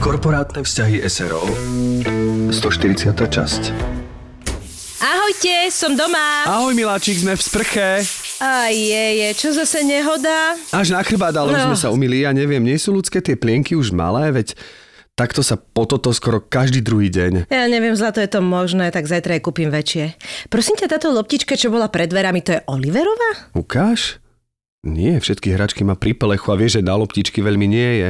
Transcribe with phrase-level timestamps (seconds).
[0.00, 1.44] Korporátne vzťahy SRO
[2.48, 3.12] 140.
[3.12, 3.62] časť
[5.00, 6.48] Ahojte, som doma.
[6.48, 7.88] Ahoj miláčik, sme v sprche.
[8.40, 10.56] A je, je, čo zase nehoda?
[10.72, 11.66] Až na chrbát, ale už No.
[11.72, 12.24] sme sa umili.
[12.24, 14.56] Ja neviem, nie sú ľudské tie plienky už malé, veď
[15.12, 17.52] takto sa po toto skoro každý druhý deň.
[17.52, 20.16] Ja neviem, zlato je to možné, tak zajtra aj kúpim väčšie.
[20.48, 23.52] Prosím ťa, táto loptička, čo bola pred dverami, to je Oliverová?
[23.52, 24.16] Ukáž?
[24.80, 28.08] Nie, všetky hračky má pri pelechu a vieš, že na loptičky veľmi nie je.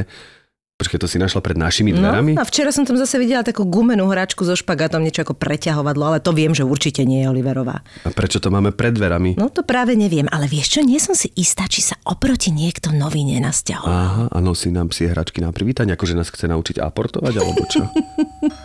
[0.81, 2.33] Počkaj, to si našla pred našimi dverami?
[2.33, 6.09] No, a včera som tam zase videla takú gumenú hračku so špagátom, niečo ako preťahovadlo,
[6.09, 7.85] ale to viem, že určite nie je Oliverová.
[8.01, 9.37] A prečo to máme pred dverami?
[9.37, 12.89] No to práve neviem, ale vieš čo, nie som si istá, či sa oproti niekto
[12.97, 13.93] nový nenasťahoval.
[13.93, 17.85] Aha, a nosí nám psie hračky na privítanie, akože nás chce naučiť aportovať, alebo čo?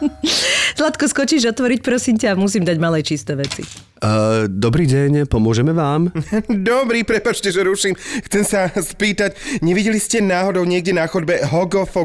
[0.80, 3.60] Zlatko, skočíš otvoriť, prosím ťa, musím dať malé čisté veci.
[3.96, 6.12] Uh, dobrý deň, pomôžeme vám?
[6.52, 7.96] Dobrý, prepačte, že ruším.
[8.28, 9.32] Chcem sa spýtať,
[9.64, 11.40] nevideli ste náhodou niekde na chodbe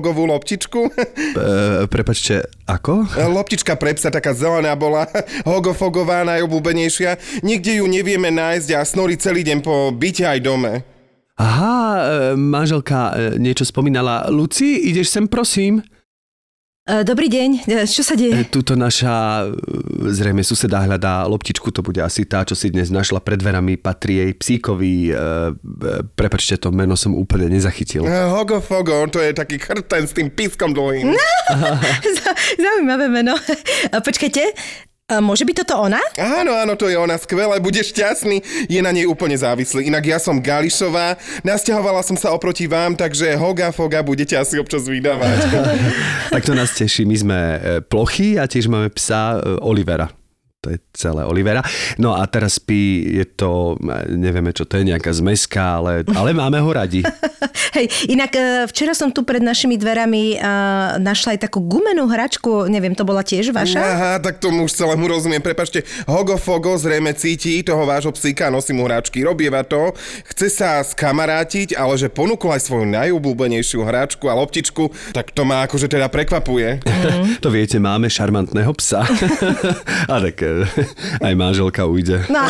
[0.01, 0.81] hogofogovú loptičku?
[1.31, 3.07] Uh, prepačte, ako?
[3.15, 5.07] Loptička pre psa taká zelená bola,
[5.47, 7.41] hogofogová, najobľúbenejšia.
[7.45, 10.83] Nikde ju nevieme nájsť a snorí celý deň po byte aj dome.
[11.39, 12.01] Aha, e,
[12.35, 14.27] manželka e, niečo spomínala.
[14.27, 15.79] Luci, ideš sem, prosím?
[16.81, 18.41] E, Dobrý deň, E, čo sa E, deje?
[18.49, 19.53] Tuto naša, e,
[20.09, 24.17] zrejme suseda hľadá loptičku, to bude asi tá, čo si dnes našla pred dverami, patrí
[24.17, 24.93] jej psíkovi.
[25.05, 25.21] E, e,
[26.09, 28.01] prepačte, to meno som úplne nezachytil.
[28.01, 31.13] Hogofogo, to je taký chrten s tým pískom dlhým.
[32.17, 33.37] Zau- Zaujímavé meno.
[33.93, 34.41] Počkajte,
[35.19, 35.99] môže byť toto ona?
[36.15, 38.69] Áno, áno, to je ona skvelé, bude šťastný.
[38.71, 39.91] Je na nej úplne závislý.
[39.91, 44.87] Inak ja som Gališová, nasťahovala som sa oproti vám, takže Hoga Foga budete asi občas
[44.87, 45.39] vydávať.
[46.31, 47.03] Tak to nás teší.
[47.03, 50.20] My sme e, plochy a tiež máme psa e, Olivera.
[50.61, 51.65] To je celé Olivera.
[51.97, 56.37] No a teraz spí, je to, e, nevieme čo to je, nejaká zmeska, ale, ale
[56.37, 57.01] máme ho radi.
[57.75, 62.69] Hej, inak e, včera som tu pred našimi dverami uh, našla aj takú gumenú hračku,
[62.69, 63.81] neviem, to bola tiež vaša?
[63.81, 65.41] Aha, tak tomu už celému rozumiem.
[65.41, 69.97] Prepačte, Hogo Fogo zrejme cíti toho vášho psíka, nosí mu hračky, robieva to,
[70.29, 75.65] chce sa skamarátiť, ale že ponúkol aj svoju najobľúbenejšiu hračku a loptičku, tak to ma
[75.65, 76.77] akože teda prekvapuje.
[77.41, 79.01] To viete, máme šarmantného psa.
[80.13, 80.50] a tak e,
[81.27, 82.27] aj manželka ujde.
[82.27, 82.41] No,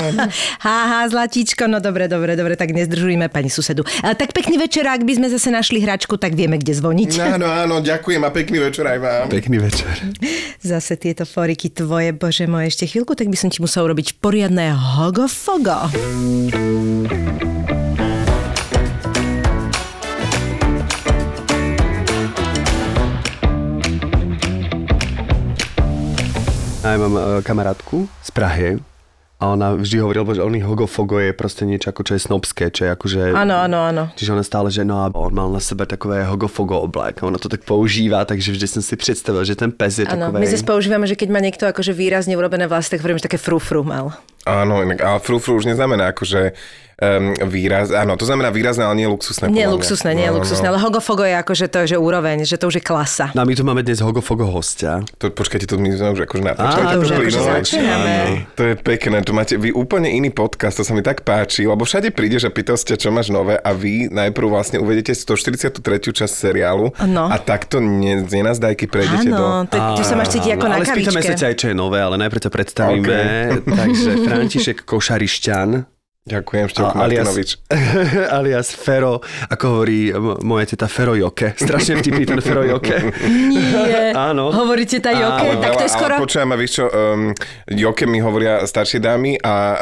[0.62, 3.84] háha, zlatíčko, no dobre, dobre, dobre, tak nezdržujme pani susedu.
[4.03, 7.11] A, tak pekný večer, ak by sme zase našli hračku, tak vieme, kde zvoniť.
[7.38, 9.25] Áno, áno, ďakujem a pekný večer aj vám.
[9.29, 9.94] Pekný večer.
[10.61, 14.73] Zase tieto foriky tvoje, bože moje, ešte chvíľku, tak by som ti musel urobiť poriadne
[14.73, 15.90] hogo-fogo.
[26.81, 28.81] Aj mám e, kamarátku z Prahy
[29.37, 32.85] a ona vždy hovorila, že oný hogofogo je proste niečo ako čo je snobské, čo
[32.85, 33.21] je akože...
[33.37, 34.03] Áno, áno, áno.
[34.17, 37.37] Čiže ona stále, že no a on mal na sebe takové hogofogo oblek a ona
[37.37, 40.41] to tak používá, takže vždy som si predstavil, že ten pes je Áno, takové...
[40.41, 43.37] my zase používame, že keď má niekto akože výrazne urobené vlasy, tak hovorím, že také
[43.37, 44.17] frufru mal.
[44.44, 46.57] Áno, inak, ale frufru už neznamená akože
[47.02, 49.50] um, výraz, áno, to znamená výrazné, ale nie luxusné.
[49.50, 52.69] Nie luxusné, nie No, no, luxusné, ale hogofogo je akože to, že úroveň, že to
[52.69, 53.34] už je klasa.
[53.34, 55.02] No a my tu máme dnes hogofogo hostia.
[55.18, 56.85] To, počkajte, to my sme už akože natáčali.
[56.94, 57.56] to už akože plynulo.
[57.57, 58.13] začíname.
[58.13, 58.34] Áno.
[58.53, 61.81] To je pekné, to máte vy úplne iný podcast, to sa mi tak páči, lebo
[61.84, 65.81] všade prídeš a pýtaš ťa, čo máš nové a vy najprv vlastne uvedete 143.
[66.13, 67.28] časť seriálu No.
[67.28, 69.41] a takto ne, z nenazdajky prejdete do...
[69.41, 71.75] Áno, to, ty sa máš cítiť ako na ale spýtame sa ťa aj, čo je
[71.75, 73.18] nové, ale najprv ťa predstavíme.
[73.66, 75.85] Takže František Košarišťan,
[76.21, 77.49] Ďakujem, alias- Martinovič.
[78.37, 80.13] alias Fero, ako hovorí
[80.45, 81.57] moja teta Fero Joke.
[81.57, 82.93] Strašne vtipný ten Fero Joke.
[83.25, 84.13] Nie.
[84.29, 84.53] Áno.
[84.53, 86.13] Hovoríte tá joke, Ale tak to je skoro...
[86.13, 87.34] Ale počujem, a vieš čo, um,
[87.73, 89.78] Joke mi hovoria staršie dámy a uh,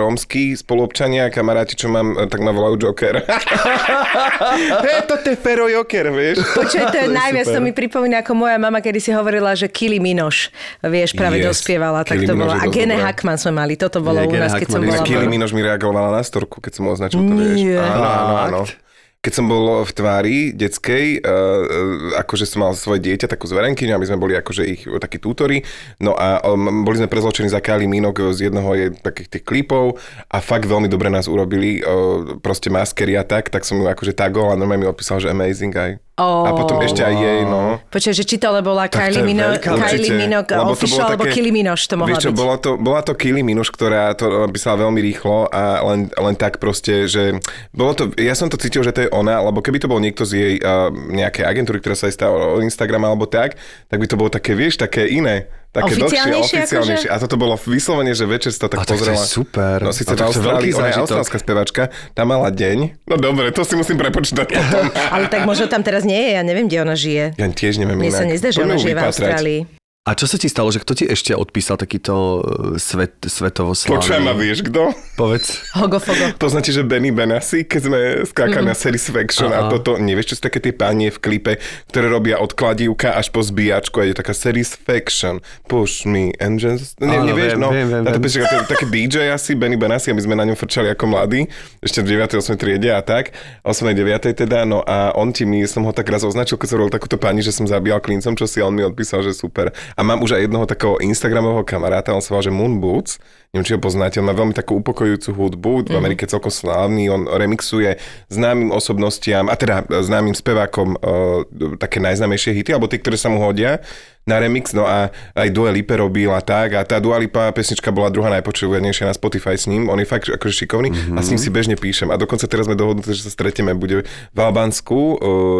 [0.00, 3.20] rómsky spoluobčania, kamaráti, čo mám, eh, tak ma volajú Joker.
[4.88, 6.40] Hej, to je Fero Joker, vieš.
[6.56, 9.68] Počuj, to je je najviac, to mi pripomína, ako moja mama, kedy si hovorila, že
[9.68, 10.48] Kili Minoš,
[10.80, 12.56] vieš, práve Yes, dospievala, tak Kylie to bolo.
[12.56, 12.96] je A Gene.
[12.96, 15.08] Hackman sme mali, toto bolo Nie, u Gene nás, keď som Hackman je bola.
[15.12, 17.42] Kylie Minož mi reagovala na storku, keď som označil, to Nie.
[17.42, 17.60] vieš.
[17.82, 18.62] Áno, áno, áno.
[18.62, 18.78] Fakt?
[19.22, 24.00] keď som bol v tvári detskej, uh, akože som mal svoje dieťa, takú zverenkyňu a
[24.02, 25.62] my sme boli akože ich takí tútori,
[26.02, 30.02] no a um, boli sme prezločení za Kylie Minogue z jednoho je, takých tých klipov
[30.26, 34.10] a fakt veľmi dobre nás urobili, uh, proste maskery a tak, tak som ju akože
[34.10, 36.02] tagol a normálne mi opísal, že amazing aj.
[36.12, 36.44] Oh.
[36.44, 37.80] A potom ešte aj jej, no.
[37.88, 41.40] Počkaj, že či to ale bola Tak Kylie Minogue, veľká Kylie Minogue official, alebo také-
[41.40, 42.36] Kylie Minogue to mohla Vieš čo, byť.
[42.36, 46.60] bola to, bola to Kylie Minuš, ktorá to písala veľmi rýchlo a len, len tak
[46.60, 47.40] proste, že
[47.72, 50.28] bolo to, ja som to cítil, že to je ona, lebo keby to bol niekto
[50.28, 53.56] z jej uh, nejakej agentúry, ktorá sa jej stala o Instagram alebo tak,
[53.88, 55.48] tak by to bolo také, vieš, také iné.
[55.72, 57.08] Také dlhšie, Oficiálnejšie oficiálnejšie.
[57.08, 59.24] A toto bolo vyslovene, že večer si to tak A tak to je pozrela.
[59.24, 59.76] super.
[59.80, 61.02] No síce A v tak to je veľký Austrálii, ona je zážitok.
[61.02, 61.82] austrálska spevačka,
[62.12, 62.78] tá mala deň.
[63.02, 64.84] No dobre, to si musím prepočítať potom.
[65.16, 67.32] Ale tak možno tam teraz nie je, ja neviem, kde ona žije.
[67.34, 68.20] Ja tiež neviem Mne inak.
[68.20, 69.00] sa nezdá, že ona žije v.
[69.02, 69.60] Austrálii.
[70.02, 72.42] A čo sa ti stalo, že kto ti ešte odpísal takýto
[72.74, 74.42] e, svet, svetovo Počujem a slávny?
[74.42, 74.90] vieš kto?
[75.14, 75.62] Povedz.
[75.78, 76.34] Hogofogo.
[76.42, 78.70] To značí, že Benny Benassi, keď sme skákali mm.
[78.72, 79.70] na Satisfaction a Aha.
[79.70, 81.62] toto, nevieš, čo sú také tie pánie v klipe,
[81.94, 85.38] ktoré robia od kladívka až po zbíjačku a je taká Satisfaction,
[85.70, 86.98] push me and just...
[86.98, 90.10] No, ne, Áno, nevieš, viem, no, viem, viem, na to taký DJ asi, Benny Benassi
[90.10, 91.46] a my sme na ňom frčali ako mladí,
[91.78, 92.42] ešte v 9.
[92.42, 92.58] 8.
[92.58, 93.86] triede a tak, 8.
[93.94, 94.34] 9.
[94.34, 97.22] teda, no a on ti mi, som ho tak raz označil, keď som robil takúto
[97.22, 99.70] pani, že som zabíjal klincom, čo si a on mi odpísal, že super.
[99.96, 103.20] A mám už aj jednoho takého Instagramového kamaráta, on sa volá, že Moon Boots,
[103.52, 107.28] neviem, či ho poznáte, on má veľmi takú upokojujúcu hudbu, v Amerike celkom slávny, on
[107.28, 108.00] remixuje
[108.32, 111.44] známym osobnostiam, a teda e, známym spevákom uh,
[111.76, 113.84] také najznámejšie hity, alebo tie, ktoré sa mu hodia
[114.22, 117.90] na remix, no a aj Dua Lipa robil a tak, a tá Dua Lipa pesnička
[117.90, 121.16] bola druhá najpočúvanejšia na Spotify s ním, on je fakt akože šikovný mm-hmm.
[121.18, 124.06] a s ním si bežne píšem a dokonca teraz sme dohodnutí, že sa stretneme, bude
[124.06, 125.16] v Albánsku, uh,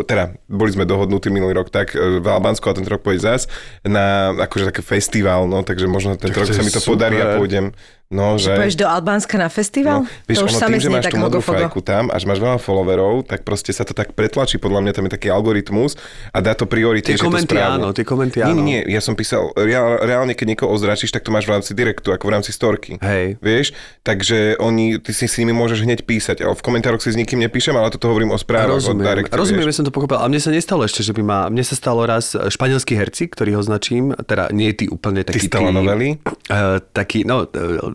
[0.06, 3.50] teda boli sme dohodnutí minulý rok, tak uh, v Albánsku a tento rok pôjde zas
[3.82, 7.38] na akože také festival, no takže možno Tak rok sa mi to podarí a super.
[7.42, 7.66] pôjdem.
[8.12, 8.52] No, že...
[8.52, 10.04] Pôjdeš do Albánska na festival?
[10.04, 12.28] No, vieš, to už ono tým, že máš tak tú modrú fajku tam a že
[12.28, 15.96] máš veľa followerov, tak proste sa to tak pretlačí, podľa mňa tam je taký algoritmus
[16.28, 17.80] a dá to priority, Tie že to komenty správu.
[17.80, 18.60] áno, tie komenty Nie, áno.
[18.60, 21.72] nie, nie, ja som písal, reál, reálne keď niekoho ozračíš, tak to máš v rámci
[21.72, 23.00] direktu, ako v rámci storky.
[23.00, 23.40] Hej.
[23.40, 23.72] Vieš,
[24.04, 27.40] takže oni, ty si s nimi môžeš hneď písať, ale v komentároch si s nikým
[27.40, 28.76] nepíšem, ale toto hovorím o správach.
[28.76, 29.72] Rozumiem, directe, rozumiem, vieš.
[29.72, 30.20] ja som to pochopil.
[30.20, 31.38] A mne sa nestalo ešte, že by ma...
[31.48, 35.48] Mne sa stalo raz e, španielskí herci, ktorých označím, teda nie tí úplne Ty takí...
[35.48, 36.08] stalanoveli?
[36.52, 37.94] Uh, taký, no, uh,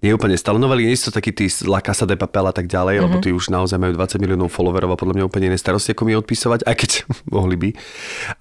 [0.00, 2.66] nie úplne stalanoveli, nie sú to takí tí z La Casa de Papel a tak
[2.66, 3.06] ďalej, mm-hmm.
[3.08, 6.06] lebo tí už naozaj majú 20 miliónov followerov a podľa mňa úplne iné starosti, ako
[6.08, 6.90] mi odpisovať, aj keď
[7.36, 7.70] mohli by.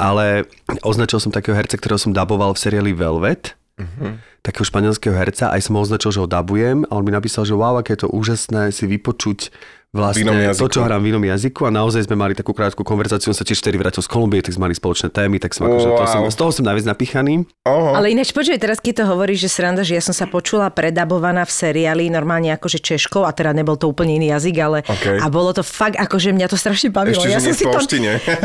[0.02, 0.48] Ale
[0.84, 4.44] označil som takého herca, ktorého som daboval v seriáli Velvet, mm-hmm.
[4.44, 7.54] takého španielského herca, aj som ho označil, že ho dabujem a on mi napísal, že
[7.54, 9.54] wow, aké je to úžasné si vypočuť
[9.96, 13.38] vlastne to, čo hrám v inom jazyku a naozaj sme mali takú krátku konverzáciu, on
[13.38, 16.04] sa tiež vtedy vrátil z Kolumbie, tak sme mali spoločné témy, tak som akože, to
[16.08, 16.14] Wow.
[16.14, 17.44] som, z toho som najviac napichaný.
[17.68, 17.98] Oho.
[17.98, 21.44] Ale ináč počuj, teraz keď to hovoríš, že sranda, že ja som sa počula predabovaná
[21.44, 25.20] v seriáli normálne akože Češkou a teda nebol to úplne iný jazyk, ale OK.
[25.20, 27.20] a bolo to fakt akože mňa to strašne bavilo.
[27.20, 27.80] Ešte, ja som si to,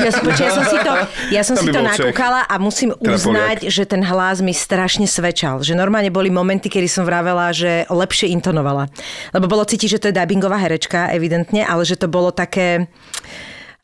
[0.03, 0.93] ja, som, počuj, ja som si to,
[1.37, 5.05] ja som Tam si to nakúkala a musím Teda uznať, že ten hlas mi strašne
[5.07, 5.61] svedčal.
[5.63, 8.89] Že normálne boli momenty, kedy som vravela, že lepšie intonovala.
[9.37, 12.87] Lebo bolo cítiť, že to je dubbingová herečka, evidentne, ale že to bolo také...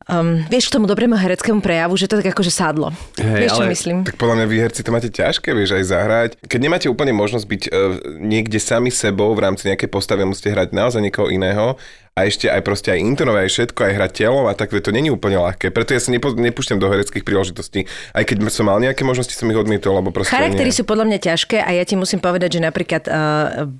[0.09, 2.89] Um, vieš, k tomu dobrému hereckému prejavu, že to tak akože sadlo.
[3.21, 3.97] Hej, vieš, čo ale- myslím?
[4.09, 6.31] Tak podľa mňa vy herci to máte ťažké, vieš, aj zahrať.
[6.49, 7.73] Keď nemáte úplne možnosť byť uh,
[8.17, 11.77] niekde sami sebou v rámci nejakej postavy, musíte hrať naozaj niekoho iného
[12.19, 14.93] a ešte aj proste aj intonovať aj všetko, aj hrať telom a tak, veď to
[14.93, 15.71] není úplne ľahké.
[15.71, 17.87] Preto ja sa nepo, nepúšťam do hereckých príležitostí.
[18.11, 20.79] Aj keď som mal nejaké možnosti, som ich odmietol, lebo proste Charaktery nie.
[20.79, 23.71] sú podľa mňa ťažké a ja ti musím povedať, že napríklad uh,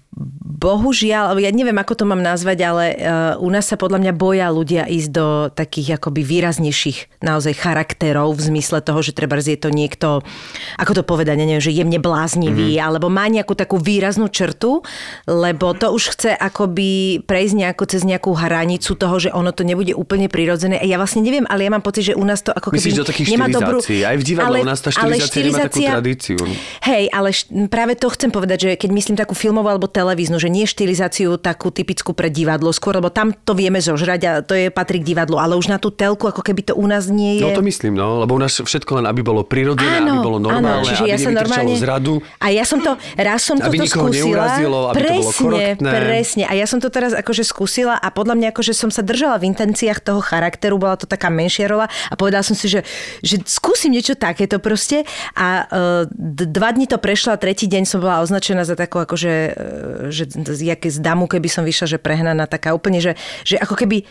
[0.59, 2.99] bohužiaľ, ja neviem, ako to mám nazvať, ale uh,
[3.43, 8.55] u nás sa podľa mňa boja ľudia ísť do takých akoby výraznejších naozaj charakterov v
[8.55, 10.21] zmysle toho, že treba je to niekto,
[10.77, 12.87] ako to povedať, neviem, že jemne bláznivý, mm-hmm.
[12.87, 14.85] alebo má nejakú takú výraznú črtu,
[15.25, 19.93] lebo to už chce akoby prejsť nejako cez nejakú hranicu toho, že ono to nebude
[19.93, 20.81] úplne prirodzené.
[20.85, 23.07] Ja vlastne neviem, ale ja mám pocit, že u nás to ako keby Myslíš do
[23.07, 23.79] takých nemá dobrú...
[23.81, 26.37] Aj v divadle u nás tá ale štilizácia nemá takú tradíciu.
[26.85, 30.49] Hej, ale št- práve to chcem povedať, že keď myslím takú filmovú alebo televíznu, že
[30.49, 34.73] nie štilizáciu takú typickú pre divadlo skôr, lebo tam to vieme zožrať a to je
[34.73, 37.45] patrí k divadlu, ale už na tú telku, ako keby to u nás nie je.
[37.45, 40.83] No to myslím, no, lebo u nás všetko len, aby bolo prirodzené, aby bolo normálne,
[40.83, 41.75] áno, čiže aby ja sa nevytrčalo normálne...
[41.77, 42.15] z radu.
[42.39, 44.25] A ja som to, raz som Aby nikoho skúsila.
[44.25, 45.91] neurazilo, aby to bolo presne, korektné.
[45.91, 46.43] presne.
[46.49, 49.55] A ja som to teraz akože skúsila a podľa mňa akože som sa držala v
[49.55, 52.83] intenciách toho charakteru, bola to taká menšia rola a povedala som si, že,
[53.23, 55.07] že skúsim niečo takéto proste.
[55.39, 56.03] A uh,
[56.35, 59.35] dva dni to prešlo a tretí deň som bola označená za takú akože,
[60.11, 63.15] že z, jaké z damu, keby som vyšla, že prehnaná taká úplne, že,
[63.47, 64.03] že ako keby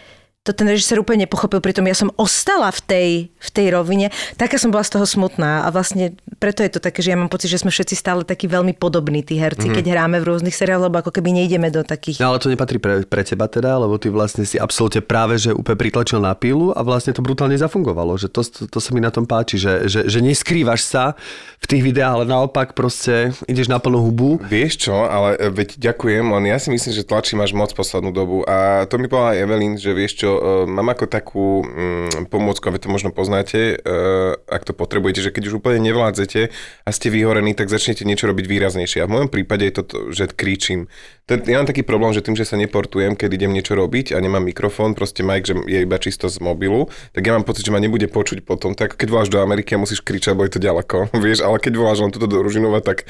[0.47, 4.07] to ten režisér úplne nepochopil, pritom ja som ostala v tej, v tej rovine.
[4.39, 7.27] Taká som bola z toho smutná a vlastne preto je to také, že ja mám
[7.27, 9.77] pocit, že sme všetci stále takí veľmi podobní, tí herci, mm-hmm.
[9.83, 12.23] keď hráme v rôznych seriáloch, lebo ako keby nejdeme do takých...
[12.23, 15.51] No ale to nepatrí pre, pre teba teda, lebo ty vlastne si absolútne práve, že
[15.51, 19.01] úplne pritlačil na pílu a vlastne to brutálne zafungovalo, že to, to, to sa mi
[19.01, 21.17] na tom páči, že, že, že neskrývaš sa
[21.57, 24.37] v tých videách, ale naopak proste ideš na plnú hubu.
[24.45, 28.13] Vieš čo, ale e, veď ďakujem, len ja si myslím, že tlačím až moc poslednú
[28.13, 30.36] dobu a to mi povedala Evelyn, že vieš čo,
[30.67, 33.95] mám ako takú mm, pomôcku, a to možno poznáte, e,
[34.47, 36.49] ak to potrebujete, že keď už úplne nevládzete
[36.85, 39.03] a ste vyhorení, tak začnete niečo robiť výraznejšie.
[39.03, 40.87] A v mojom prípade je to, že kričím.
[41.27, 44.47] Ja mám taký problém, že tým, že sa neportujem, keď idem niečo robiť a nemám
[44.47, 47.83] mikrofón, proste mic, že je iba čisto z mobilu, tak ja mám pocit, že ma
[47.83, 48.71] nebude počuť potom.
[48.71, 51.73] Tak keď voláš do Ameriky a musíš kričať, lebo je to ďaleko, vieš, ale keď
[51.75, 53.03] voláš len toto do Ružinova, tak,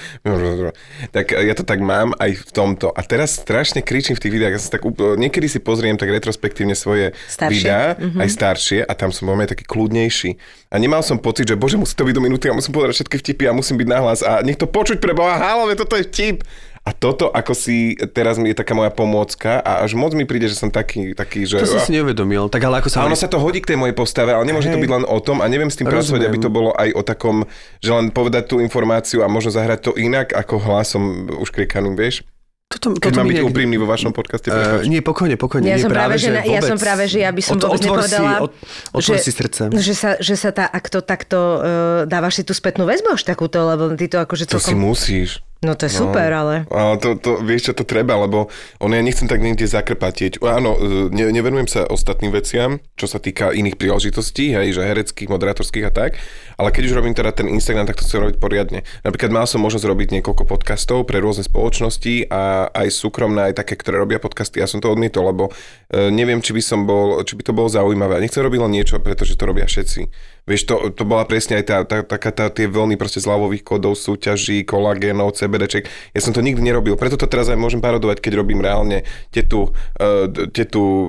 [1.14, 2.90] tak ja to tak mám aj v tomto.
[2.90, 4.56] A teraz strašne kričím v tých videách.
[4.58, 7.52] Ja sa tak, niekedy si pozriem tak retrospektívne svoje Staršie.
[7.54, 8.18] videá, Mhm.
[8.18, 10.30] aj staršie, a tam som veľmi taký kľudnejší.
[10.68, 13.16] A nemal som pocit, že bože, musí to byť do minúty a musím povedať všetky
[13.18, 16.04] vtipy a musím byť nahlas a nech to počuť pre Boha, halo, veď toto je
[16.04, 16.44] vtip.
[16.82, 20.48] A toto ako si teraz mi je taká moja pomôcka a až moc mi príde,
[20.48, 21.60] že som taký, taký že...
[21.60, 22.48] To som si neuvedomil.
[22.48, 23.04] Tak ale ako sa...
[23.04, 24.88] A ono sa to hodí k tej mojej postave, ale nemôže to Hej.
[24.88, 26.32] byť len o tom a neviem s tým pracovať, Rozumiem.
[26.32, 27.44] aby to bolo aj o takom,
[27.84, 31.04] že len povedať tú informáciu a možno zahrať to inak ako hlasom
[31.36, 32.24] uškriekaným, vieš?
[32.68, 35.72] Toto, Keď toto mám byť úprimný vo vašom podcaste, Uh, nie, pokojne, pokojne.
[35.72, 36.68] Ja nie, som práve, že, na, ja vôbec.
[36.68, 38.52] som práve, že ja by som vôbec nepovedala, Si, od,
[38.92, 39.62] otvor si srdce.
[39.72, 41.62] že sa, že sa tá, ak to takto uh,
[42.04, 44.84] dávaš si tú spätnú väzbu až takúto, lebo ty to akože To si celkom...
[44.84, 45.40] musíš.
[45.58, 46.70] No to je super, ale...
[46.70, 48.46] Ale to, to, vieš čo, to treba, lebo
[48.78, 50.38] ono ja nechcem tak niekde zakrpatieť.
[50.46, 55.26] Áno, e, ne, nevenujem sa ostatným veciam, čo sa týka iných príležitostí, hej, že hereckých,
[55.34, 56.22] moderátorských a tak,
[56.62, 58.86] ale keď už robím teda ten Instagram, tak to chcem robiť poriadne.
[59.02, 63.74] Napríklad mal som možnosť robiť niekoľko podcastov pre rôzne spoločnosti a aj súkromné, aj také,
[63.82, 64.62] ktoré robia podcasty.
[64.62, 65.50] Ja som to odmietol, lebo
[65.90, 68.22] e, neviem, či by som bol, či by to bolo zaujímavé.
[68.22, 70.37] Nechcem robiť len niečo, pretože to robia všetci.
[70.48, 74.00] Vieš, to, to bola presne aj tá, tá, taká tá, tie vlny proste zľavových kódov,
[74.00, 75.92] súťaží, kolagénov, CBDček.
[76.16, 79.04] Ja som to nikdy nerobil, preto to teraz aj môžem parodovať, keď robím reálne
[79.36, 81.08] tetu, uh, tetu uh,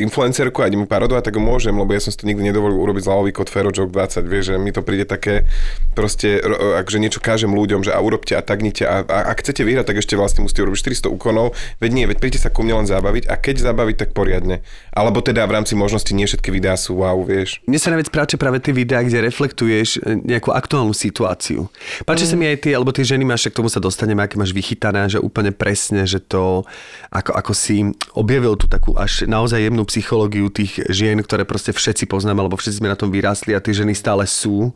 [0.00, 3.04] influencerku a idem parodovať, tak ho môžem, lebo ja som si to nikdy nedovolil urobiť
[3.04, 5.44] zľavový kód Ferojoke 20, vieš, že mi to príde také
[5.92, 9.68] proste, ro- akže niečo kážem ľuďom, že a urobte a tagnite a, a ak chcete
[9.68, 11.52] vyhrať, tak ešte vlastne musíte urobiť 400 úkonov,
[11.84, 14.64] veď nie, veď príďte sa ku mne len zabaviť a keď zabaviť, tak poriadne.
[14.96, 17.60] Alebo teda v rámci možnosti nie všetky videá sú wow, vieš.
[17.68, 21.66] Mne sa najviac páči práve tie videá, kde reflektuješ e, nejakú aktuálnu situáciu.
[22.06, 24.54] Páči sa mi aj tie, alebo tie ženy máš, k tomu sa dostaneme, aké máš
[24.54, 26.62] vychytané, že úplne presne, že to,
[27.10, 32.06] ako, ako si objavil tú takú až naozaj jemnú psychológiu tých žien, ktoré proste všetci
[32.06, 34.70] poznáme, alebo všetci sme na tom vyrástli a tie ženy stále sú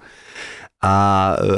[0.82, 0.96] a,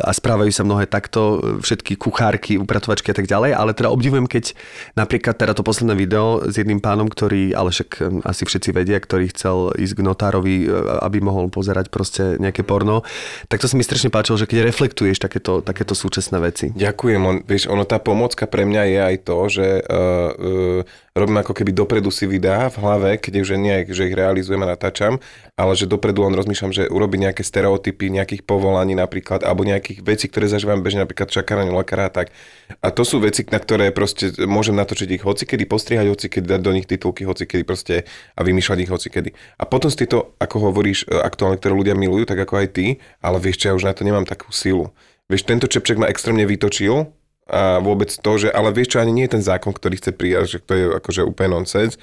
[0.04, 4.52] a správajú sa mnohé takto, všetky kuchárky, upratovačky a tak ďalej, ale teda obdivujem, keď
[5.00, 9.00] napríklad teda to posledné video s jedným pánom, ktorý, ale však hm, asi všetci vedia,
[9.00, 13.00] ktorý chcel ísť k notárovi, e, aby mohol pozerať proste nejaké porno,
[13.48, 16.76] tak to sa mi strašne páčilo, že keď reflektuješ takéto, takéto súčasné veci.
[16.76, 21.38] Ďakujem, on, vieš, ono tá pomocka pre mňa je aj to, že uh, uh, robím
[21.38, 25.22] ako keby dopredu si videá v hlave, keď už nie, že ich realizujem a natáčam,
[25.54, 30.26] ale že dopredu len rozmýšľam, že urobiť nejaké stereotypy nejakých povolaní napríklad, alebo nejakých vecí,
[30.26, 32.32] ktoré zažívam bežne, napríklad čakáranie lekára tak.
[32.80, 36.72] A to sú veci, na ktoré proste môžem natočiť ich hocikedy, postrihať hocikedy, dať do
[36.72, 39.30] nich titulky hocikedy proste a vymýšľať ich hocikedy.
[39.60, 42.86] A potom si to, ako hovoríš, e, aktuálne, ktoré ľudia milujú, tak ako aj ty,
[43.20, 44.90] ale vieš čo, ja už na to nemám takú silu.
[45.28, 47.12] Vieš, tento čepček ma extrémne vytočil,
[47.44, 50.44] a vôbec to, že, ale vieš čo, ani nie je ten zákon, ktorý chce prijať,
[50.48, 52.00] že to je akože úplne nonsense,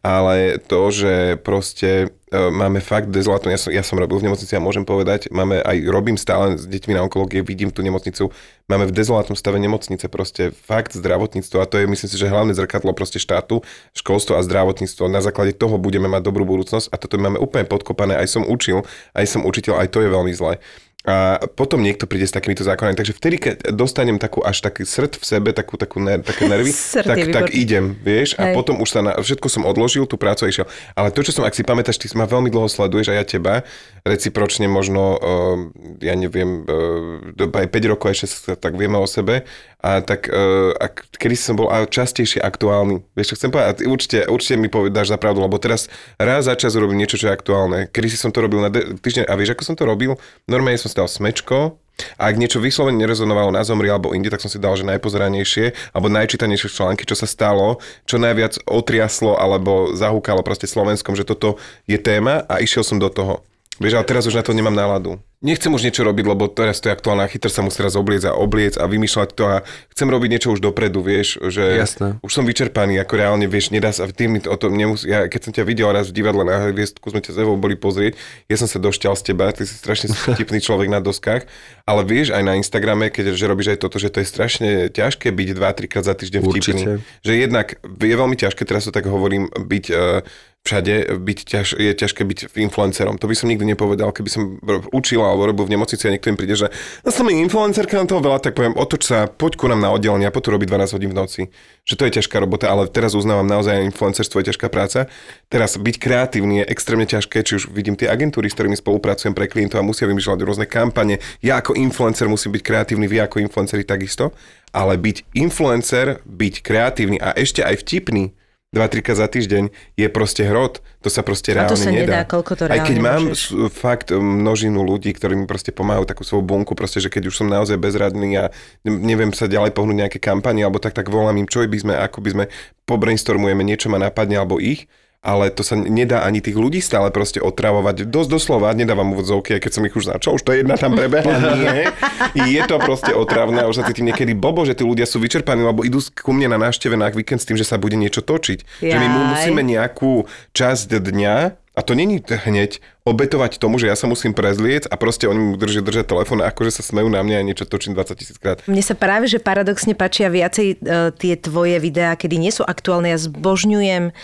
[0.00, 1.90] ale to, že proste
[2.32, 5.60] e, máme fakt dezolátnu, ja som, ja som robil v nemocnici a môžem povedať, máme
[5.60, 8.32] aj, robím stále s deťmi na onkológie, vidím tú nemocnicu,
[8.66, 12.56] máme v dezolátnom stave nemocnice, proste fakt zdravotníctvo a to je myslím si, že hlavné
[12.56, 13.60] zrkadlo proste štátu,
[13.92, 15.06] školstvo a zdravotníctvo.
[15.12, 18.82] Na základe toho budeme mať dobrú budúcnosť a toto máme úplne podkopané, aj som učil,
[19.12, 20.58] aj som učiteľ, aj to je veľmi zle.
[21.04, 22.96] A potom niekto príde s takýmito zákonami.
[22.96, 26.72] Takže vtedy, keď dostanem takú až taký srd v sebe, takú, takú ner, také nervy,
[26.72, 28.54] tak, tak idem, vieš, a Hej.
[28.56, 30.64] potom už sa na, všetko som odložil, tú prácu a išiel.
[30.96, 33.68] Ale to, čo som, ak si pamätáš, ty ma veľmi dlho sleduješ a ja teba,
[34.00, 35.56] recipročne možno, uh,
[36.00, 39.44] ja neviem, uh, aj 5 rokov ešte tak vieme o sebe,
[39.84, 43.04] a tak uh, ak, kedy som bol a častejšie aktuálny.
[43.12, 43.84] Vieš, čo chcem povedať?
[43.84, 47.28] A Určite, určite mi povedáš za pravdu, lebo teraz raz za čas urobím niečo, čo
[47.28, 47.92] je aktuálne.
[47.92, 50.16] Kedy si som to robil na de- týždeň, a vieš, ako som to robil?
[50.48, 51.76] Normálne som si dal smečko,
[52.18, 55.94] a ak niečo vyslovene nerezonovalo na Zomri alebo inde, tak som si dal, že najpozeranejšie
[55.94, 61.54] alebo najčítanejšie články, čo sa stalo, čo najviac otriaslo alebo zahúkalo proste Slovenskom, že toto
[61.86, 63.46] je téma a išiel som do toho.
[63.74, 65.18] Vieš, ale teraz už na to nemám náladu.
[65.42, 68.32] nechcem už niečo robiť, lebo teraz to je aktuálna chytr sa musí raz obliec a
[68.32, 69.56] obliec a vymýšľať to a
[69.90, 72.22] chcem robiť niečo už dopredu, vieš, že Jasné.
[72.22, 75.40] už som vyčerpaný, ako reálne, vieš, nedá sa, ty mi o tom nemus, ja, keď
[75.42, 78.14] som ťa videl raz v divadle na hviezdku, sme ťa s Evou boli pozrieť,
[78.46, 81.44] ja som sa došťal z teba, ty si strašne vtipný človek na doskách,
[81.84, 85.34] ale vieš aj na Instagrame, keď že robíš aj toto, že to je strašne ťažké
[85.34, 86.62] byť 2-3 krát za týždeň vtipný.
[86.62, 86.86] Určite.
[87.26, 90.24] Že jednak je veľmi ťažké, teraz to tak hovorím, byť uh,
[90.64, 93.20] všade byť ťaž, je ťažké byť influencerom.
[93.20, 96.32] To by som nikdy nepovedal, keby som ro- učil alebo robil v nemocnici a niekto
[96.32, 96.72] im príde, že
[97.04, 100.24] no som influencerka na toho veľa, tak poviem, otoč sa, poď ku nám na oddelenie
[100.24, 101.40] a tu robiť 12 hodín v noci.
[101.84, 105.04] Že to je ťažká robota, ale teraz uznávam naozaj influencerstvo je ťažká práca.
[105.52, 109.52] Teraz byť kreatívny je extrémne ťažké, či už vidím tie agentúry, s ktorými spolupracujem pre
[109.52, 111.20] klientov a musia vymýšľať rôzne kampane.
[111.44, 114.32] Ja ako influencer musím byť kreatívny, vy ako influenceri takisto,
[114.72, 118.32] ale byť influencer, byť kreatívny a ešte aj vtipný,
[118.74, 120.82] dva, trika za týždeň je proste hrot.
[121.00, 122.20] To sa proste A reálne to sa nedá, nedá.
[122.26, 123.70] koľko to Aj keď mám môžeš.
[123.70, 127.46] fakt množinu ľudí, ktorí mi proste pomáhajú takú svoju bunku, proste, že keď už som
[127.46, 128.44] naozaj bezradný a
[128.82, 132.18] neviem sa ďalej pohnúť nejaké kampani, alebo tak, tak volám im, čo by sme, ako
[132.18, 132.44] by sme
[132.84, 134.90] pobrainstormujeme, niečo ma napadne, alebo ich
[135.24, 138.04] ale to sa nedá ani tých ľudí stále proste otravovať.
[138.04, 141.88] Dosť doslova, nedávam úvodzovky, keď som ich už začal, už to jedna tam prebehla, nie.
[142.36, 145.80] Je to proste otravné už sa cítim niekedy bobo, že tí ľudia sú vyčerpaní, lebo
[145.82, 148.84] idú ku mne na návšteve na víkend s tým, že sa bude niečo točiť.
[148.84, 149.30] Že my mu Jaj.
[149.32, 151.36] musíme nejakú časť dňa
[151.74, 155.52] a to není hneď obetovať tomu, že ja sa musím prezliec a proste oni mu
[155.60, 158.64] držia, držia telefón a akože sa smejú na mňa a niečo točím 20 tisíc krát.
[158.64, 160.76] Mne sa práve, že paradoxne páčia viacej e,
[161.12, 163.12] tie tvoje videá, kedy nie sú aktuálne.
[163.12, 164.16] Ja zbožňujem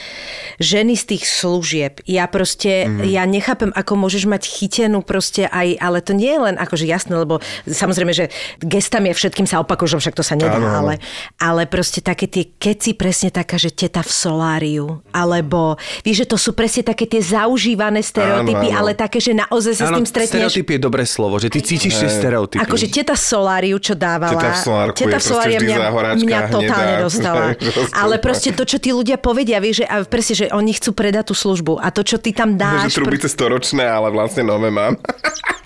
[0.64, 2.00] ženy z tých služieb.
[2.08, 3.04] Ja proste, mm-hmm.
[3.04, 7.20] ja nechápem, ako môžeš mať chytenú proste aj, ale to nie je len akože jasné,
[7.20, 8.32] lebo samozrejme, že
[8.64, 10.72] gestami a všetkým sa opakujú, že však to sa nedá, áno.
[10.72, 10.94] ale,
[11.36, 16.40] ale proste také tie keci presne taká, že teta v soláriu, alebo vieš, že to
[16.40, 18.86] sú presne také tie zaužívané stereotypy, Áno.
[18.86, 20.30] ale také, že naozaj sa s tým stretneš.
[20.32, 22.62] stereotyp je dobré slovo, že ty cítiš tie stereotypy.
[22.62, 24.34] Akože teta Soláriu, čo dávala.
[24.34, 25.78] Teta v teta Solária mňa,
[26.16, 27.04] mňa totálne hnedá.
[27.04, 27.44] dostala.
[28.02, 31.30] Ale proste to, čo tí ľudia povedia, vieš, že, a presne, že oni chcú predať
[31.30, 31.82] tú službu.
[31.82, 32.90] A to, čo ty tam Že dáš...
[32.96, 34.96] trubice storočné, ale vlastne nové mám.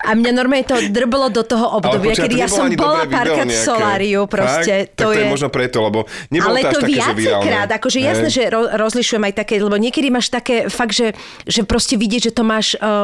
[0.05, 3.49] A mňa normálne to drblo do toho obdobia, počkaj, kedy to ja som bola párkrát
[3.49, 3.57] v.
[3.57, 4.73] Soláriu, proste.
[4.85, 5.01] Fakt?
[5.01, 7.49] tak to je možno preto, lebo nebolo ale to to že virálne.
[7.65, 8.35] akože jasné, Hej.
[8.37, 11.17] že ro- rozlišujem aj také, lebo niekedy máš také fakt, že,
[11.49, 12.94] že proste vidieť, že to máš, uh,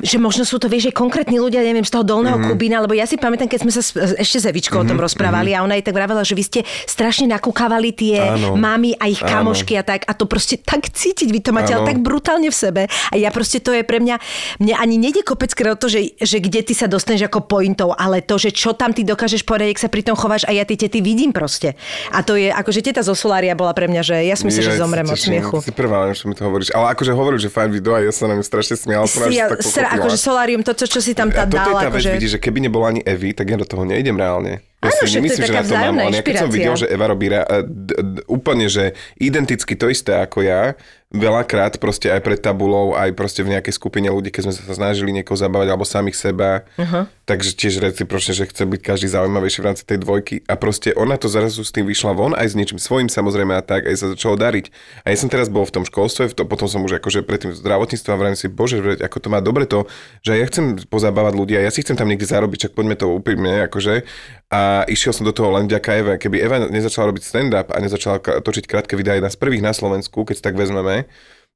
[0.00, 2.40] že možno sú to, vieš, že konkrétni ľudia, neviem, z toho dolného Mhm.
[2.40, 2.52] mm-hmm.
[2.54, 4.86] Kubína, lebo ja si pamätám, keď sme sa s- ešte s Evičkou mm-hmm.
[4.86, 8.34] o tom rozprávali a ona aj tak vravela, že vy ste strašne nakúkavali tie Mhm.
[8.34, 8.48] Áno.
[8.54, 9.30] mami a ich Áno.
[9.48, 12.56] kamošky a tak a to proste tak cítiť, vy to máte ale tak brutálne v
[12.56, 14.16] sebe a ja proste to je pre mňa,
[14.58, 18.20] mne ani nejde kopec o to, že, že kde ty sa dostaneš ako pointov, ale
[18.20, 20.78] to, že čo tam ty dokážeš povedať, jak sa pri tom chováš a ja tie
[20.78, 21.74] tety vidím proste.
[22.08, 24.78] A to je, akože teta zo Solária bola pre mňa, že ja si myslím, že
[24.78, 25.56] zomrem od smiechu.
[25.60, 26.70] Si prvá, čo mi to hovoríš.
[26.72, 29.04] Ale akože hovoril, že fajn video a ja sa na ňu strašne smial.
[29.04, 31.74] Si, ja, tak sra, akože Solárium, to, čo, čo si tam A tá toto je
[31.76, 32.10] tá vec, akože...
[32.20, 34.60] vidíš, že keby nebola ani Evy, tak ja do toho neidem reálne.
[34.78, 37.26] Ja si nemyslím, že na to mám, ale ja keď som videl, že Eva robí
[37.26, 42.92] re- d- d- úplne, že identicky to isté ako ja, veľakrát proste aj pred tabulou,
[42.92, 46.68] aj proste v nejakej skupine ľudí, keď sme sa snažili niekoho zabávať, alebo samých seba,
[46.76, 47.08] uh-huh.
[47.24, 51.16] takže tiež recipročne, že chce byť každý zaujímavejší v rámci tej dvojky a proste ona
[51.16, 54.06] to zrazu s tým vyšla von, aj s niečím svojím samozrejme a tak, aj sa
[54.12, 54.68] začalo dariť.
[55.08, 57.56] A ja som teraz bol v tom školstve, v to, potom som už akože predtým
[57.56, 59.88] v zdravotníctve a vrajím si, bože, ako to má dobre to,
[60.20, 63.08] že ja chcem pozabávať ľudí a ja si chcem tam niekde zarobiť, čak poďme to
[63.08, 64.04] úprimne, akože.
[64.48, 66.12] A išiel som do toho len vďaka Eve.
[66.16, 70.24] Keby Eva nezačala robiť stand-up a nezačala točiť krátke videá, jedna z prvých na Slovensku,
[70.24, 71.04] keď si tak vezmeme,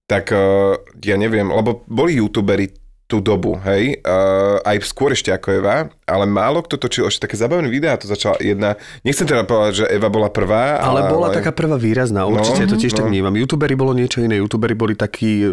[0.05, 2.69] tak uh, ja neviem, lebo boli youtuberi
[3.12, 7.37] tú dobu, hej, uh, aj skôr ešte ako Eva, ale málo kto točil ešte také
[7.37, 11.53] zabavné videá, to začala jedna, nechcem teda povedať, že Eva bola prvá, Ale bola taká
[11.53, 13.12] prvá výrazná, určite to tiež tak no.
[13.12, 13.37] vnímam.
[13.37, 15.53] Youtuberi bolo niečo iné, youtuberi boli takí, e,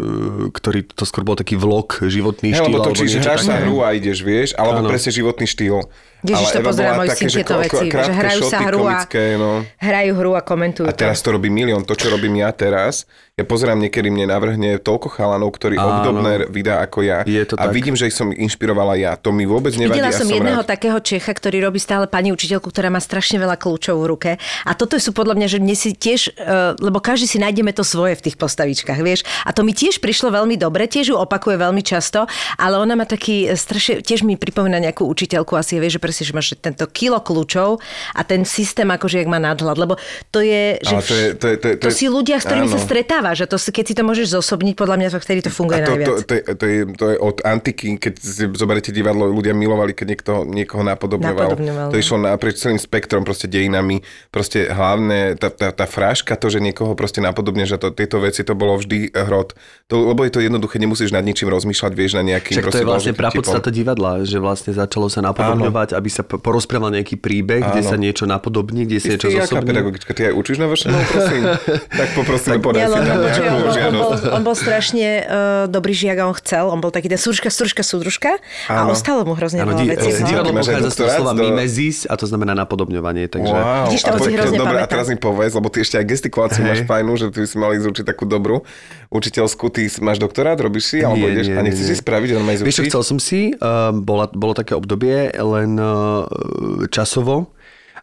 [0.55, 2.71] ktorí, to skôr bol taký vlog, životný Hej, štýl.
[2.71, 3.67] lebo točíš, hráš sa také.
[3.67, 4.87] hru a ideš, vieš, alebo Áno.
[4.87, 5.83] presne životný štýl.
[6.19, 9.63] Ježiš, to Eva pozerá môj syn tieto veci, že hrajú sa hru a komické, no.
[9.79, 11.83] hrajú hru a komentujú A teraz to robí milión.
[11.87, 13.07] To, čo robím ja teraz,
[13.39, 16.03] ja pozerám niekedy mne navrhne toľko chalanov, ktorí Áno.
[16.03, 17.23] obdobné videá ako ja.
[17.23, 17.71] Je to a tak.
[17.71, 19.15] vidím, že ich som inšpirovala ja.
[19.15, 20.03] To mi vôbec nevadí.
[20.03, 20.67] Videla som som jedného rád.
[20.67, 24.31] takého Čecha, ktorý robí stále pani učiteľku, ktorá má strašne veľa kľúčov v ruke.
[24.67, 27.87] A toto sú podľa mňa, že mne si tiež, uh, lebo každý si nájdeme to
[27.87, 29.23] svoje v tých postavičkách, vieš.
[29.47, 32.27] A to mi tiež prišlo veľmi dobre, tiež ju opakuje veľmi často,
[32.59, 36.23] ale ona má taký eh, strašne, tiež mi pripomína nejakú učiteľku asi, vieš, že presne,
[36.27, 37.79] že máš tento kilo kľúčov
[38.17, 39.93] a ten systém akože jak má nadhľad, lebo
[40.33, 42.41] to je, že Ale to je- to je- to je- to to je- si ľudia,
[42.41, 42.85] s ktorými sa áno.
[43.29, 45.85] Stretávaš a to keď si to môžeš zosobniť, podľa mňa to vtedy to funguje A
[45.85, 46.07] to, to, najviac.
[46.07, 50.07] to, je, to, je, to je od antiky, keď si zoberiete divadlo, ľudia milovali, keď
[50.09, 51.49] niekto niekoho napodobňoval.
[51.53, 52.01] Napodobňoval, To no.
[52.01, 54.01] išlo naprieč celým spektrom, proste dejinami.
[54.33, 58.41] Proste hlavne tá, tá, tá fráška, to, že niekoho proste napodobne, že to, tieto veci,
[58.41, 59.53] to bolo vždy hrot.
[59.89, 62.87] To, lebo je to jednoduché, nemusíš nad ničím rozmýšľať, vieš, na nejakým Však to je
[62.87, 67.89] vlastne prapodstata divadla, že vlastne začalo sa napodobňovať, aby sa porozprával nejaký príbeh, kde Áno.
[67.89, 69.69] sa niečo napodobní, kde si Ty, niečo zosobní.
[69.69, 71.41] pedagogička, ty aj učíš na vašom, prosím.
[71.99, 75.27] tak poprosím, podaj si lebo počuj, on, bol, on, bol, on bol strašne uh,
[75.65, 76.67] dobrý žiak a on chcel.
[76.67, 78.31] On bol taký ten súdružka, súdružka, súdružka
[78.67, 78.93] a Áno.
[78.93, 80.09] ostalo mu hrozne veľa vecí.
[80.09, 83.51] eh, divadlo pochádza z toho slova do- mimesis a to znamená napodobňovanie, takže...
[83.51, 83.89] Wow.
[83.89, 86.83] Vidíš, to A hrozne Dobre, a teraz mi povedz, lebo ty ešte aj gestikuláciu máš
[86.83, 88.63] fajnú, že ty by si mali zúčiť takú dobrú
[89.09, 89.69] učiteľskú.
[89.69, 91.91] Ty máš doktorát, robíš si, alebo Nie, ideš nie, a nechceš nie.
[91.91, 92.91] si spraviť, Vieš čo, zúčiť?
[92.91, 96.27] chcel som si, uh, bola, bolo také obdobie, len uh,
[96.89, 97.51] časovo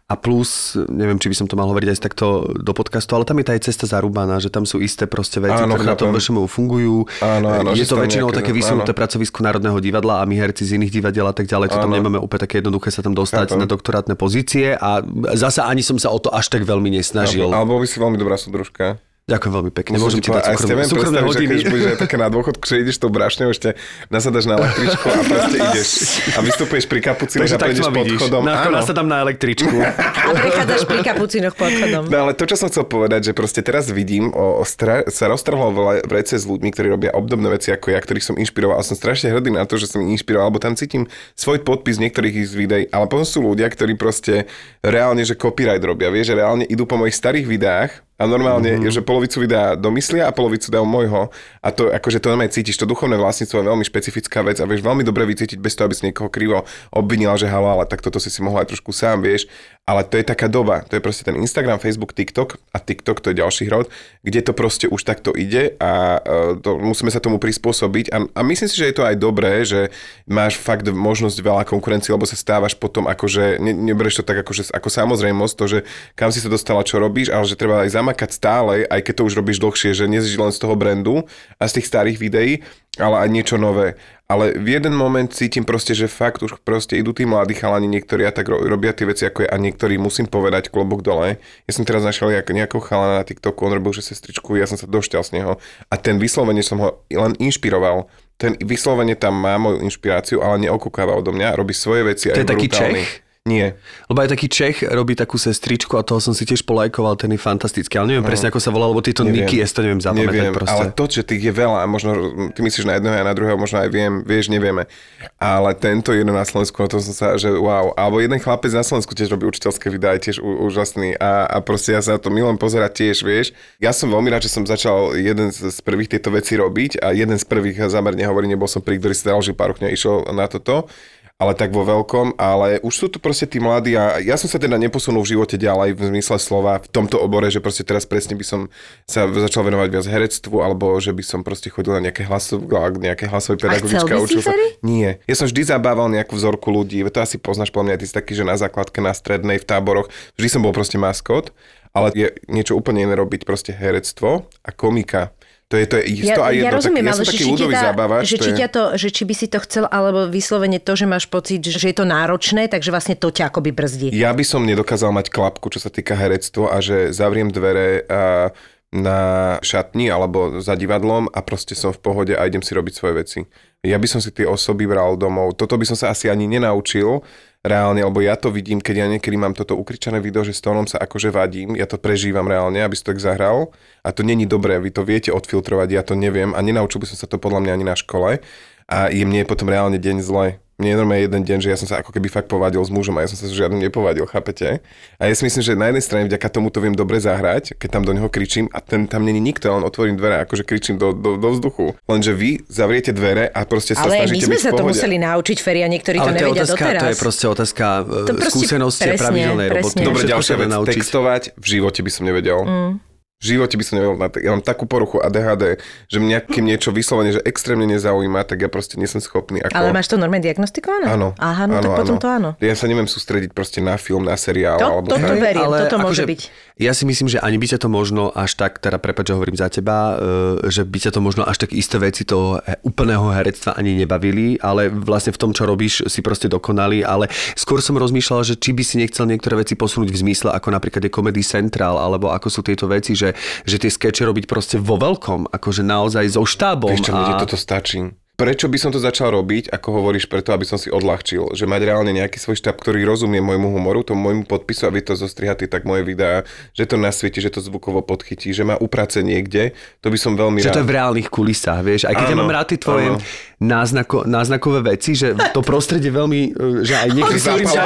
[0.07, 3.43] a plus, neviem, či by som to mal hovoriť aj takto do podcastu, ale tam
[3.43, 6.15] je tá aj cesta zarúbaná, že tam sú isté proste veci, Áno, ktoré na tom.
[6.15, 7.03] VŠMU fungujú.
[7.19, 8.99] Áno, áno, je to väčšinou nejaké- také vysunuté áno.
[9.03, 12.23] pracovisko Národného divadla a my herci z iných divadiel a tak ďalej, to tam nemáme
[12.23, 13.59] úplne také jednoduché sa tam dostať Chápem.
[13.59, 15.03] na doktorátne pozície a
[15.35, 17.51] zasa ani som sa o to až tak veľmi nesnažil.
[17.51, 19.03] Alebo by si veľmi dobrá súdružka.
[19.27, 21.51] Ďakujem veľmi pekne, Musím môžem ti dať súkromné, súkromné hodiny.
[21.51, 23.75] keď budeš aj také na dôchodku, že ideš tou brašňou, ešte
[24.07, 25.89] nasadaš na električku a proste ideš
[26.31, 28.41] a vystupuješ pri kapucine Takže a prejdeš pod chodom.
[28.47, 29.67] Na, nasadám na električku.
[30.27, 32.07] A prechádzaš pri kapucinoch pod chodom.
[32.07, 35.27] No ale to, čo som chcel povedať, že proste teraz vidím, o, o stra- sa
[35.27, 38.79] roztrhlo veľa vrece s ľuďmi, ktorí robia obdobné veci ako ja, ktorých som inšpiroval.
[38.79, 41.03] A som strašne hrdý na to, že som ich inšpiroval, lebo tam cítim
[41.35, 44.47] svoj podpis niektorých z videí, ale potom sú ľudia, ktorí proste
[44.79, 48.77] reálne, že copyright robia, vieš, že reálne idú po mojich starých videách a normálne, Mhm.
[48.81, 48.95] mm-hmm.
[48.97, 51.29] že polovicu videa domyslia a polovicu dajú môjho.
[51.61, 54.81] A to akože to normálne cítiš, to duchovné vlastníctvo je veľmi špecifická vec a vieš
[54.81, 58.17] veľmi dobre vycítiť bez toho, aby si niekoho krivo obvinila, že halo, ale tak toto
[58.17, 59.45] si si mohla aj trošku sám, vieš.
[59.87, 63.31] Ale to je taká doba, to je proste ten Instagram, Facebook, TikTok a TikTok to
[63.31, 63.87] je ďalší hrod,
[64.19, 68.11] kde to proste už takto ide a e, to, musíme sa tomu prispôsobiť.
[68.11, 69.87] A, a myslím si, že je to aj dobré, že
[70.27, 74.75] máš fakt možnosť veľa konkurencie, lebo sa stávaš potom akože, ne, nebereš to tak akože,
[74.75, 75.79] ako samozrejmosť, to, že
[76.19, 79.27] kam si sa dostala, čo robíš, ale že treba aj zamakať stále, aj keď to
[79.31, 81.23] už robíš dlhšie, že neziš len z toho brandu
[81.55, 82.59] a z tých starých videí,
[82.97, 83.95] ale aj niečo nové.
[84.27, 88.27] Ale v jeden moment cítim proste, že fakt už proste idú tí mladí chalani, niektorí
[88.27, 91.39] a tak ro- robia tie veci ako je a niektorí musím povedať klobúk dole.
[91.63, 94.75] Ja som teraz našiel jak- nejakého chalana na TikToku, on robil že sestričku, ja som
[94.75, 95.55] sa došťal z neho
[95.87, 98.11] a ten vyslovene som ho len inšpiroval.
[98.35, 102.27] Ten vyslovene tam má moju inšpiráciu, ale neokúkáva odo mňa, robí svoje veci.
[102.29, 103.01] To je taký brutálny.
[103.07, 103.26] Čech?
[103.47, 103.79] Nie.
[104.11, 107.39] Lebo aj taký Čech robí takú sestričku a toho som si tiež polajkoval, ten je
[107.39, 107.95] fantastický.
[107.95, 109.47] Ale neviem presne, ako sa volá, lebo tieto Neviem.
[109.47, 110.75] niky, ja to neviem zapamätať Neviem, proste.
[110.75, 112.11] ale to, že tých je veľa, a možno
[112.51, 114.91] ty myslíš na jedného a na druhého, možno aj viem, vieš, nevieme.
[115.39, 117.95] Ale tento jeden na Slovensku, to som sa, že wow.
[117.95, 121.15] Alebo jeden chlapec na Slovensku tiež robí učiteľské videá, je tiež úžasný.
[121.15, 123.55] A, a proste ja sa na to milujem pozerať tiež, vieš.
[123.79, 127.39] Ja som veľmi rád, že som začal jeden z, prvých tieto veci robiť a jeden
[127.39, 130.89] z prvých, zamerne hovorí, nebol som pri, ktorý si dal, že pár išiel na toto
[131.37, 134.57] ale tak vo veľkom, ale už sú tu proste tí mladí a ja som sa
[134.57, 138.33] teda neposunul v živote ďalej v zmysle slova v tomto obore, že proste teraz presne
[138.33, 138.59] by som
[139.05, 142.65] sa začal venovať viac herectvu alebo že by som proste chodil na nejaké, hlasov,
[142.97, 144.49] nejaké hlasové si, učil sa.
[144.81, 145.21] Nie.
[145.29, 148.33] Ja som vždy zabával nejakú vzorku ľudí, to asi poznáš podľa mňa, ty si taký,
[148.33, 150.09] že na základke, na strednej, v táboroch,
[150.41, 151.53] vždy som bol proste maskot,
[151.93, 155.36] ale je niečo úplne iné robiť proste herectvo a komika.
[155.67, 156.63] To je, to je isto Ja, a jedno.
[156.63, 157.43] ja rozumiem, tak, ja ale že či,
[157.75, 158.21] zabávač.
[158.23, 158.57] že, či, je...
[158.63, 161.91] ťa to, že či by si to chcel, alebo vyslovene to, že máš pocit, že
[161.91, 164.07] je to náročné, takže vlastne to ťa akoby brzdí.
[164.15, 168.55] Ja by som nedokázal mať klapku, čo sa týka herectva a že zavriem dvere a
[168.95, 169.19] na
[169.59, 173.39] šatni alebo za divadlom a proste som v pohode a idem si robiť svoje veci.
[173.83, 175.59] Ja by som si tie osoby bral domov.
[175.59, 177.19] Toto by som sa asi ani nenaučil
[177.67, 180.87] reálne, lebo ja to vidím, keď ja niekedy mám toto ukričané video, že s tónom
[180.87, 184.47] sa akože vadím, ja to prežívam reálne, aby si to tak zahral a to není
[184.47, 187.63] dobré, vy to viete odfiltrovať, ja to neviem a nenaučil by som sa to podľa
[187.67, 188.39] mňa ani na škole
[188.87, 190.63] a je mne potom reálne deň zle.
[190.77, 193.17] Mne je normálne jeden deň, že ja som sa ako keby fakt povadil s mužom
[193.17, 194.77] a ja som sa s žiadnym nepovadil, chápete?
[195.17, 197.89] A ja si myslím, že na jednej strane vďaka tomu to viem dobre zahrať, keď
[197.97, 201.17] tam do neho kričím a ten tam není nikto, len otvorím dvere, akože kričím do,
[201.17, 201.97] do, do vzduchu.
[202.05, 205.17] Lenže vy zavriete dvere a proste sa Ale my snažíte sme byť sa to museli
[205.17, 207.01] naučiť, Feri, a niektorí to Ale to je, nevedia otázka, doteraz.
[207.01, 210.01] to je proste otázka To proste- skúsenosti a pravidelnej roboty.
[210.05, 210.93] Dobre, ďalšia vec, naučiť.
[210.93, 212.59] textovať v živote by som nevedel.
[212.61, 212.93] Mm.
[213.37, 215.77] V živote by som nevedel, ja mám takú poruchu ADHD,
[216.09, 219.61] že mňa kým niečo vyslovene, že extrémne nezaujíma, tak ja proste nie som schopný.
[219.61, 219.77] Ako...
[219.77, 221.05] Ale máš to normálne diagnostikované?
[221.05, 221.37] Áno.
[221.37, 222.49] Aha, no tak potom to áno.
[222.57, 224.81] Ja sa neviem sústrediť proste na film, na seriál.
[224.81, 225.37] To- alebo toto tak.
[225.37, 226.41] verím, toto môže byť.
[226.77, 229.57] Ja si myslím, že ani by ťa to možno až tak, teda prepáč, že hovorím
[229.57, 230.13] za teba,
[230.61, 234.61] e, že by ťa to možno až tak isté veci toho úplného herectva ani nebavili,
[234.61, 238.77] ale vlastne v tom, čo robíš, si proste dokonalý, ale skôr som rozmýšľal, že či
[238.77, 242.45] by si nechcel niektoré veci posunúť v zmysle, ako napríklad je Comedy Central, alebo ako
[242.53, 243.33] sú tieto veci, že,
[243.65, 246.93] že tie skeče robiť proste vo veľkom, akože naozaj so štábom.
[246.93, 247.41] Mne a...
[247.41, 248.13] toto stačí.
[248.37, 251.81] Prečo by som to začal robiť, ako hovoríš, preto, aby som si odľahčil, že mať
[251.89, 255.89] reálne nejaký svoj štáb, ktorý rozumie môjmu humoru, tomu môjmu podpisu, aby to zostrihatý tak
[255.89, 256.45] moje videá,
[256.77, 259.73] že to nasvieti, že to zvukovo podchytí, že má uprace niekde,
[260.05, 260.81] to by som veľmi Že to rád.
[260.85, 262.01] je v reálnych kulisách, vieš.
[262.05, 263.17] Aj keď ja Áno, mám rád tie tvoje áno.
[263.57, 267.79] Náznako, náznakové veci, že to prostredie veľmi, e, že aj niekedy si hovorím, že,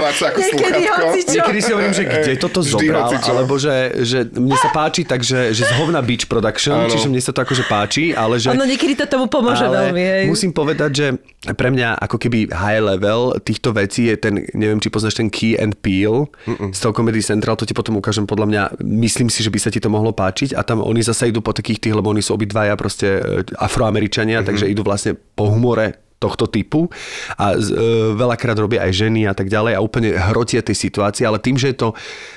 [0.51, 0.81] Niekedy
[1.31, 3.31] niekedy si hovorím, že kde toto Vždy zobral, hocičo.
[3.31, 6.91] alebo že, že mne sa páči tak, že, že z hovna beach production, Áno.
[6.91, 8.51] čiže mne sa to akože páči, ale že...
[8.51, 10.03] Ono niekedy to tomu pomôže ale veľmi.
[10.03, 10.23] Hej.
[10.27, 11.05] musím povedať, že
[11.41, 15.57] pre mňa ako keby high level týchto vecí je ten, neviem, či poznáš ten Key
[15.57, 16.29] and Peel
[16.69, 19.73] z toho Comedy Central, to ti potom ukážem podľa mňa, myslím si, že by sa
[19.73, 20.53] ti to mohlo páčiť.
[20.53, 23.21] A tam oni zase idú po takých tých, lebo oni sú obidvaja proste e,
[23.57, 26.85] afroameričania, takže idú vlastne po humore tohto typu.
[27.41, 31.41] A e, veľakrát robia aj ženy a tak ďalej a úplne hrotia tej situácie, ale
[31.41, 31.89] tým, že je to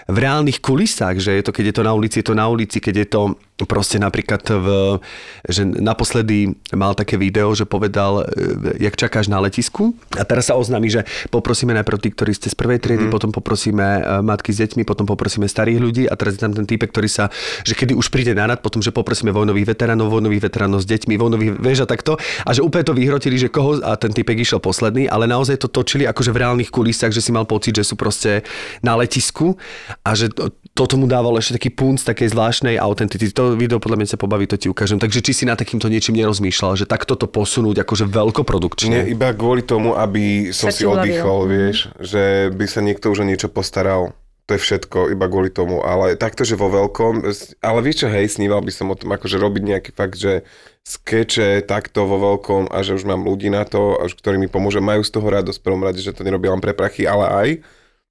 [0.08, 2.80] v reálnych kulisách, že je to, keď je to na ulici, je to na ulici,
[2.80, 3.20] keď je to
[3.62, 4.98] proste napríklad v,
[5.46, 9.94] že naposledy mal také video, že povedal, e, jak čakáš na letisku.
[10.18, 13.84] A teraz sa oznámi, že poprosíme najprv tí, ktorí ste z prvej triedy, potom poprosíme
[13.84, 17.06] e, matky s deťmi, potom poprosíme starých ľudí a teraz je tam ten týpek, ktorý
[17.06, 17.30] sa,
[17.62, 21.14] že kedy už príde na rad, potom, že poprosíme vojnových veteránov, vojnových veteránov s deťmi,
[21.14, 22.18] vojnových, vieš a takto.
[22.42, 25.68] A že úplne to vyhrotili, že koho a ten typek išiel posledný, ale naozaj to
[25.72, 28.44] točili akože v reálnych kulisách, že si mal pocit, že sú proste
[28.84, 29.56] na letisku
[30.04, 33.30] a že to, toto mu dávalo ešte taký punc takej zvláštnej autenticity.
[33.34, 34.98] To video podľa mňa sa pobaví, to ti ukážem.
[34.98, 38.90] Takže či si na takýmto niečím nerozmýšľal, že takto to posunúť akože veľkoprodukčne?
[38.90, 43.22] Nie, iba kvôli tomu, aby som Sa si oddychol, vieš, že by sa niekto už
[43.22, 44.14] o niečo postaral.
[44.44, 45.80] To je všetko, iba kvôli tomu.
[45.80, 47.24] Ale takto, že vo veľkom,
[47.64, 50.44] ale vieš čo, hej, sníval by som o tom, akože robiť nejaký fakt, že
[50.85, 54.85] skeče takto vo veľkom a že už mám ľudí na to, ktorí mi pomôžu.
[54.85, 57.48] Majú z toho radosť v prvom rade, že to nerobia len pre prachy, ale aj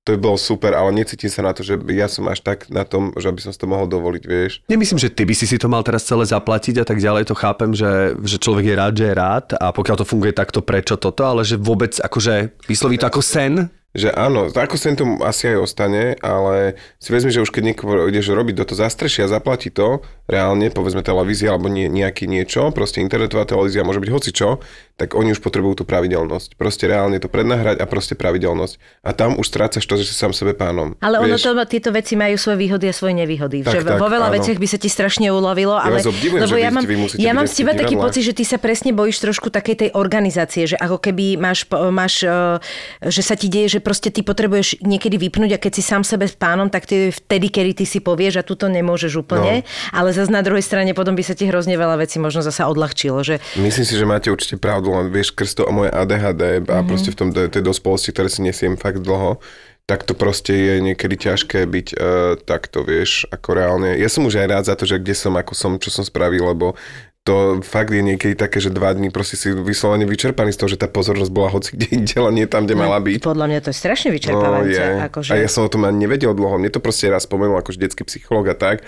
[0.04, 2.84] to by bolo super, ale necítim sa na to, že ja som až tak na
[2.84, 4.60] tom, že by som si to mohol dovoliť, vieš.
[4.68, 7.40] Nemyslím, že ty by si si to mal teraz celé zaplatiť a tak ďalej, to
[7.40, 11.00] chápem, že, že človek je rád, že je rád a pokiaľ to funguje takto, prečo
[11.00, 15.54] toto, ale že vôbec akože vysloví to ako sen, Že áno, ako sem to asi
[15.54, 19.70] aj ostane, ale si vezmi, že už keď niekoho ideš robiť do toho zastrešia, zaplatí
[19.70, 24.50] to, reálne, povedzme televízia alebo nie, nejaký niečo, proste internetová televízia, môže byť hocičo,
[24.98, 26.58] tak oni už potrebujú tú pravidelnosť.
[26.58, 29.04] Proste reálne to prednahrať a proste pravidelnosť.
[29.06, 30.98] A tam už strácaš to, že si sám sebe pánom.
[30.98, 31.50] Ale ono Vieš?
[31.50, 33.62] to, tieto veci majú svoje výhody a svoje nevýhody.
[33.62, 34.36] Tak, že tak, vo veľa áno.
[34.40, 36.86] veciach by sa ti strašne uľavilo, Ja ale vás obdivujem, lebo ja mám,
[37.20, 40.66] ja mám s teba taký pocit, že ty sa presne bojíš trošku takej tej organizácie,
[40.66, 45.20] že ako keby máš, máš eh, že sa ti deje, že proste ty potrebuješ niekedy
[45.20, 48.40] vypnúť a keď si sám sebe s pánom, tak ty vtedy, kedy ty si povieš
[48.40, 49.68] a tu to nemôžeš úplne, no.
[49.92, 53.20] ale zase na druhej strane potom by sa ti hrozne veľa vecí možno zasa odľahčilo,
[53.22, 57.12] že Myslím si, že máte určite pravdu, len vieš, krsto o moje ADHD a proste
[57.12, 59.44] v tom tej dospelosti, ktoré si nesiem fakt dlho,
[59.84, 64.00] tak to proste je niekedy ťažké byť uh, takto, vieš, ako reálne.
[64.00, 66.48] Ja som už aj rád za to, že kde som, ako som, čo som spravil,
[66.48, 66.80] lebo
[67.24, 70.76] to fakt je niekedy také, že dva dní proste si vyslovene vyčerpaný z toho, že
[70.76, 73.24] tá pozornosť bola hoci kde inde, nie tam, kde mala byť.
[73.24, 74.76] podľa mňa to je strašne No, vyčerpávajúce.
[74.76, 74.96] je.
[75.08, 75.30] akože...
[75.32, 76.60] A ja som o tom ani nevedel dlho.
[76.60, 78.84] Mne to proste raz spomenul ako detský psychológ a tak.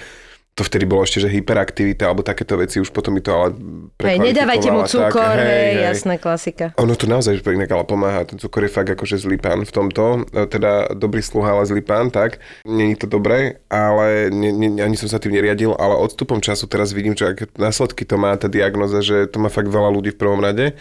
[0.55, 3.59] To vtedy bolo ešte, že hyperaktivita alebo takéto veci, už potom mi to ale
[3.99, 6.71] Hej, nedávajte mu cukor, tak, hej, jasné, klasika.
[6.79, 8.23] ono to naozaj inak ale pomáha.
[8.23, 10.23] Ten cukor je fakt akože zlý pán v tomto.
[10.31, 12.39] E, Teda dobrý sluha, ale zlý pán, tak.
[12.63, 16.95] Není to dobré, ale ne, ne, ani som sa tým neriadil, ale odstupom času teraz
[16.95, 20.19] vidím, že ak následky to má tá diagnoza, že to má fakt veľa ľudí v
[20.23, 20.71] prvom rade,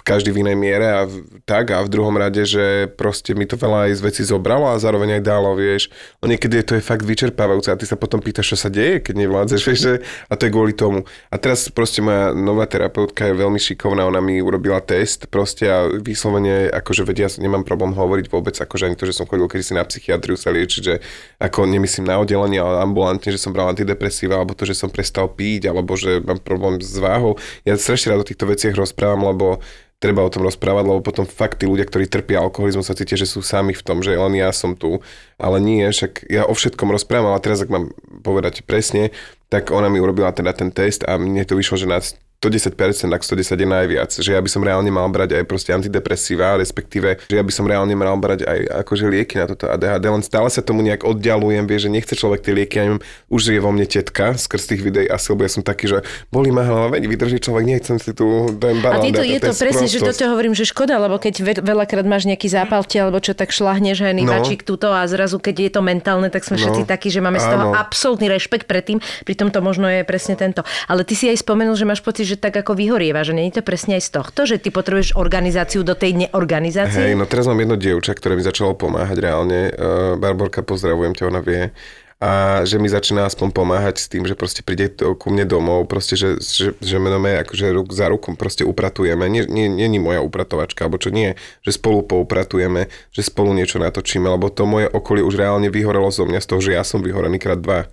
[0.00, 3.44] v každý v inej miere a v, tak a v druhom rade, že proste mi
[3.44, 5.92] to veľa aj z veci zobralo a zároveň aj dalo, vieš.
[6.24, 9.14] No niekedy to je fakt vyčerpávajúce a ty sa potom pýtaš, čo sa deje, keď
[9.28, 11.04] nevládzeš, vieš, že, a to je kvôli tomu.
[11.28, 15.84] A teraz proste moja nová terapeutka je veľmi šikovná, ona mi urobila test proste a
[15.92, 19.76] vyslovene, akože vedia, ja nemám problém hovoriť vôbec, akože ani to, že som chodil kedysi
[19.76, 21.04] na psychiatriu sa liečiť, že
[21.36, 25.28] ako nemyslím na oddelenie, ale ambulantne, že som bral antidepresíva, alebo to, že som prestal
[25.28, 27.36] piť, alebo že mám problém s váhou.
[27.68, 29.60] Ja strašne rád o týchto veciach rozprávam, lebo
[30.00, 33.28] treba o tom rozprávať, lebo potom fakt tí ľudia, ktorí trpia alkoholizmu, sa cítia, že
[33.28, 35.04] sú sami v tom, že len ja som tu.
[35.36, 37.92] Ale nie, však ja o všetkom rozprávam, ale teraz, ak mám
[38.24, 39.12] povedať presne,
[39.52, 42.00] tak ona mi urobila teda ten test a mne to vyšlo, že na
[42.40, 42.72] 110%,
[43.12, 44.10] ak 110 je najviac.
[44.10, 47.68] Že ja by som reálne mal brať aj proste antidepresíva, respektíve, že ja by som
[47.68, 51.68] reálne mal brať aj akože lieky na toto ADHD, len stále sa tomu nejak oddialujem,
[51.68, 54.80] vie, že nechce človek tie lieky, ja neviem, už je vo mne tetka skrz tých
[54.80, 56.00] videí asi, lebo ja som taký, že
[56.32, 58.24] bolí ma hlava, vydrží človek, nechcem si tu
[58.56, 61.34] ten A balón ty to, je to presne, že to hovorím, že škoda, lebo keď
[61.44, 64.32] ve- veľakrát máš nejaký zápal alebo čo, tak šlahneš hej, No.
[64.32, 66.64] vačík túto a zrazu, keď je to mentálne, tak sme No.
[66.64, 68.98] všetci takí, že máme z toho absolútny rešpekt pred tým,
[69.28, 70.64] pritom to možno je presne tento.
[70.88, 73.66] Ale ty si aj spomenul, že máš pocit, že tak ako vyhorieva, že je to
[73.66, 77.10] presne aj z tohto, že ty potrebuješ organizáciu do tej neorganizácie?
[77.10, 79.74] Hej, no teraz mám jedno dievča, ktoré mi začalo pomáhať reálne.
[79.74, 81.74] Uh, Barborka, pozdravujem ťa, ona vie.
[82.20, 85.88] a že mi začína aspoň pomáhať s tým, že proste príde to ku mne domov,
[85.88, 89.24] proste, že, že, že menome akože ruk za ruku proste upratujeme.
[89.32, 93.80] Nie, nie, nie, nie moja upratovačka, alebo čo nie, že spolu poupratujeme, že spolu niečo
[93.80, 97.00] natočíme, lebo to moje okolie už reálne vyhorelo zo mňa z toho, že ja som
[97.00, 97.88] vyhorený krát dva.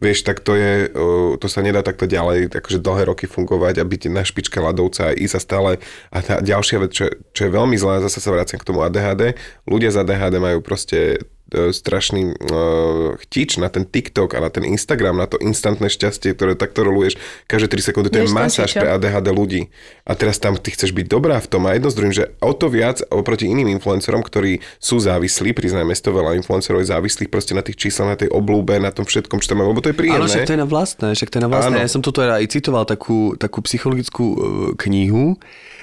[0.00, 0.88] Vieš, tak to je,
[1.36, 5.16] to sa nedá takto ďalej, akože dlhé roky fungovať a byť na špičke ľadovca a
[5.16, 5.70] ísť sa stále.
[6.08, 9.36] A tá ďalšia vec, čo, čo je veľmi zlá, zase sa vraciam k tomu ADHD,
[9.68, 11.22] ľudia z ADHD majú proste
[11.52, 16.52] strašný uh, chtič na ten TikTok a na ten Instagram, na to instantné šťastie, ktoré
[16.54, 17.16] takto roluješ
[17.48, 18.08] každé 3 sekundy.
[18.12, 19.72] To je masáž pre ADHD ľudí.
[20.04, 22.52] A teraz tam ty chceš byť dobrá v tom a jedno z druhým, že o
[22.52, 27.54] to viac oproti iným influencerom, ktorí sú závislí, priznajme to veľa influencerov je závislých proste
[27.54, 29.96] na tých číslach, na tej oblúbe, na tom všetkom, čo tam má, lebo to je
[29.96, 30.18] príjemné.
[30.18, 31.76] Ale však to je na vlastné, však to je na vlastné.
[31.78, 31.86] Áno.
[31.86, 34.36] Ja som toto aj citoval takú, takú psychologickú uh,
[34.82, 35.38] knihu,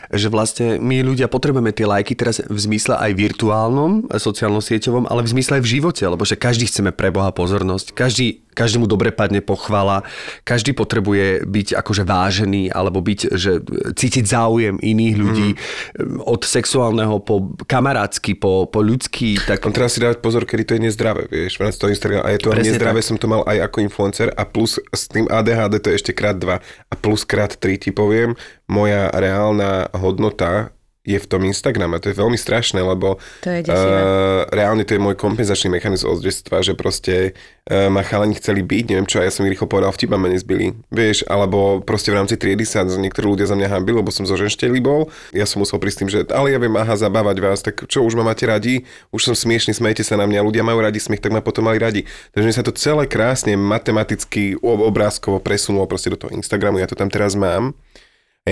[0.09, 5.31] že vlastne my ľudia potrebujeme tie lajky teraz v zmysle aj virtuálnom, sociálno-sieťovom, ale v
[5.37, 9.39] zmysle aj v živote, lebo že každý chceme pre Boha pozornosť, každý každému dobre padne
[9.39, 10.03] pochvala,
[10.43, 13.63] každý potrebuje byť akože vážený alebo byť, že
[13.95, 16.27] cítiť záujem iných ľudí mm.
[16.27, 19.39] od sexuálneho po kamarátsky, po, po ľudský.
[19.47, 19.63] Tak...
[19.63, 22.51] On treba si dávať pozor, kedy to je nezdravé, vieš, to Instagram, a je to
[22.51, 23.07] Presne nezdravé, tak.
[23.07, 26.35] som to mal aj ako influencer a plus s tým ADHD to je ešte krát
[26.35, 28.35] dva a plus krát tri ti poviem,
[28.67, 30.75] moja reálna hodnota
[31.09, 31.97] je v tom Instagrame.
[31.97, 36.21] To je veľmi strašné, lebo to je uh, reálne to je môj kompenzačný mechanizmus od
[36.21, 39.65] detstva, že proste uh, ma chalani chceli byť, neviem čo, a ja som ich rýchlo
[39.65, 43.73] povedal, vtip ma nezbyli, vieš, alebo proste v rámci triedy sa niektorí ľudia za mňa
[43.73, 46.77] hambili, lebo som zo ženšteli bol, ja som musel prísť tým, že ale ja viem,
[46.77, 50.29] aha, zabávať vás, tak čo, už ma máte radi, už som smiešný, smejte sa na
[50.29, 52.05] mňa, ľudia majú radi smiech, tak ma potom mali radi.
[52.37, 56.93] Takže mi sa to celé krásne matematicky obrázkovo presunulo proste do toho Instagramu, ja to
[56.93, 57.73] tam teraz mám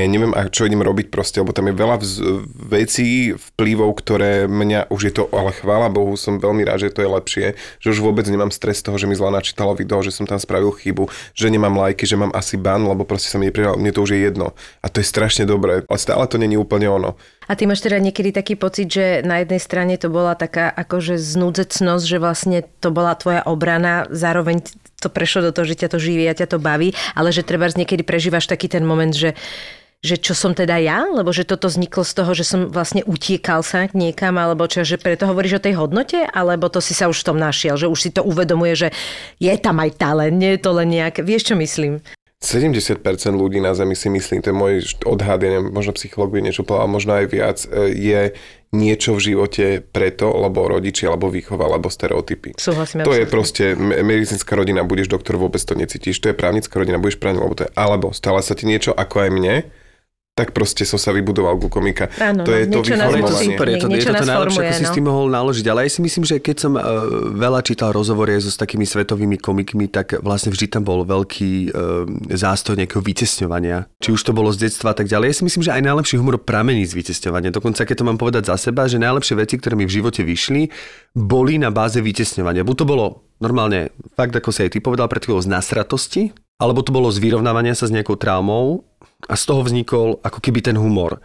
[0.04, 2.22] ja neviem, čo idem robiť proste, lebo tam je veľa vz-
[2.70, 7.02] vecí, vplyvov, ktoré mňa, už je to, ale chvála Bohu, som veľmi rád, že to
[7.02, 7.46] je lepšie,
[7.82, 10.38] že už vôbec nemám stres z toho, že mi zla načítalo video, že som tam
[10.38, 13.92] spravil chybu, že nemám lajky, že mám asi ban, lebo proste sa mi neprijal, mne
[13.92, 14.54] to už je jedno.
[14.84, 17.18] A to je strašne dobré, ale stále to není úplne ono.
[17.48, 21.16] A ty máš teda niekedy taký pocit, že na jednej strane to bola taká akože
[21.16, 24.68] znúdzecnosť, že vlastne to bola tvoja obrana, zároveň
[25.00, 27.70] to prešlo do toho, že ťa to živí a ťa to baví, ale že treba
[27.72, 29.38] niekedy prežívaš taký ten moment, že
[30.06, 33.66] že čo som teda ja, lebo že toto vzniklo z toho, že som vlastne utiekal
[33.66, 37.26] sa niekam, alebo čo, že preto hovoríš o tej hodnote, alebo to si sa už
[37.26, 38.90] v tom našiel, že už si to uvedomuje, že
[39.42, 42.06] je tam aj talent, nie je to len nejaké, vieš čo myslím?
[42.38, 43.02] 70%
[43.34, 44.74] ľudí na Zemi si myslím, to je môj
[45.10, 48.22] odhad, ja neviem, možno psycholog by niečo povedal, možno aj viac, e, je
[48.78, 52.54] niečo v živote preto, lebo rodiči, alebo výchova, alebo stereotypy.
[52.62, 53.02] Súhlasím.
[53.02, 57.18] To je proste medicínska rodina, budeš doktor, vôbec to necítiš, to je právnická rodina, budeš
[57.18, 59.56] právnik, alebo to je, alebo stala sa ti niečo ako aj mne,
[60.38, 62.14] tak proste som sa vybudoval ku komika.
[62.22, 64.62] Áno, to je no, to Ale je to super, je to, je to, to najlepšie,
[64.62, 64.90] ako si no.
[64.94, 65.66] s tým mohol naložiť.
[65.66, 66.86] Ale ja si myslím, že keď som uh,
[67.34, 72.06] veľa čítal rozhovory so s takými svetovými komikmi, tak vlastne vždy tam bol veľký uh,
[72.30, 73.90] zástoj nejakého vytesňovania.
[73.98, 75.34] Či už to bolo z detstva a tak ďalej.
[75.34, 77.50] Ja si myslím, že aj najlepší humor pramení z vytesňovania.
[77.50, 80.70] Dokonca, keď to mám povedať za seba, že najlepšie veci, ktoré mi v živote vyšli,
[81.18, 82.62] boli na báze vytesňovania.
[82.62, 83.06] Buď to bolo
[83.42, 87.22] normálne, fakt ako si aj ty povedal pred chvíľou, z nasratosti, alebo to bolo z
[87.22, 88.86] vyrovnávania sa s nejakou traumou,
[89.26, 91.18] a z toho vznikol ako keby ten humor.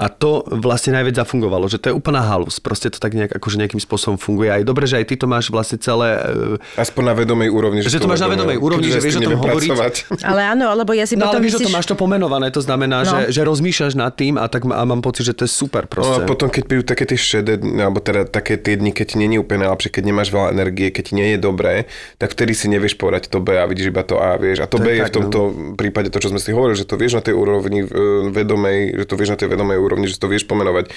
[0.00, 2.56] A to vlastne najviac zafungovalo, že to je úplná halus.
[2.56, 4.48] Proste to tak nejak, akože nejakým spôsobom funguje.
[4.48, 6.16] A je dobré, že aj ty to máš vlastne celé...
[6.56, 7.84] E, Aspoň na vedomej úrovni.
[7.84, 9.68] Že, že to máš na vedomej úrovni, že vieš o tom hovoriť.
[10.30, 11.66] Ale áno, lebo ja si no, potom ale myslíš...
[11.68, 13.10] to máš to pomenované, to znamená, no.
[13.12, 16.24] že, že rozmýšľaš nad tým a, tak, a mám pocit, že to je super proste.
[16.24, 19.16] No a potom, keď pijú také tie šedé, alebo teda také tie dni, keď ti
[19.20, 22.66] je úplne najlepšie, keď nemáš veľa energie, keď ti nie je dobré, tak vtedy si
[22.70, 24.62] nevieš povedať to B a vidíš iba to A, vieš.
[24.62, 25.52] A to, to B je, tak, v tomto no.
[25.76, 27.88] prípade to, čo sme si hovorili, že to vieš na tej úrovni e,
[28.30, 30.92] vedomej, že to vieš na tej vedomej úrovni, že to vieš pomenovať.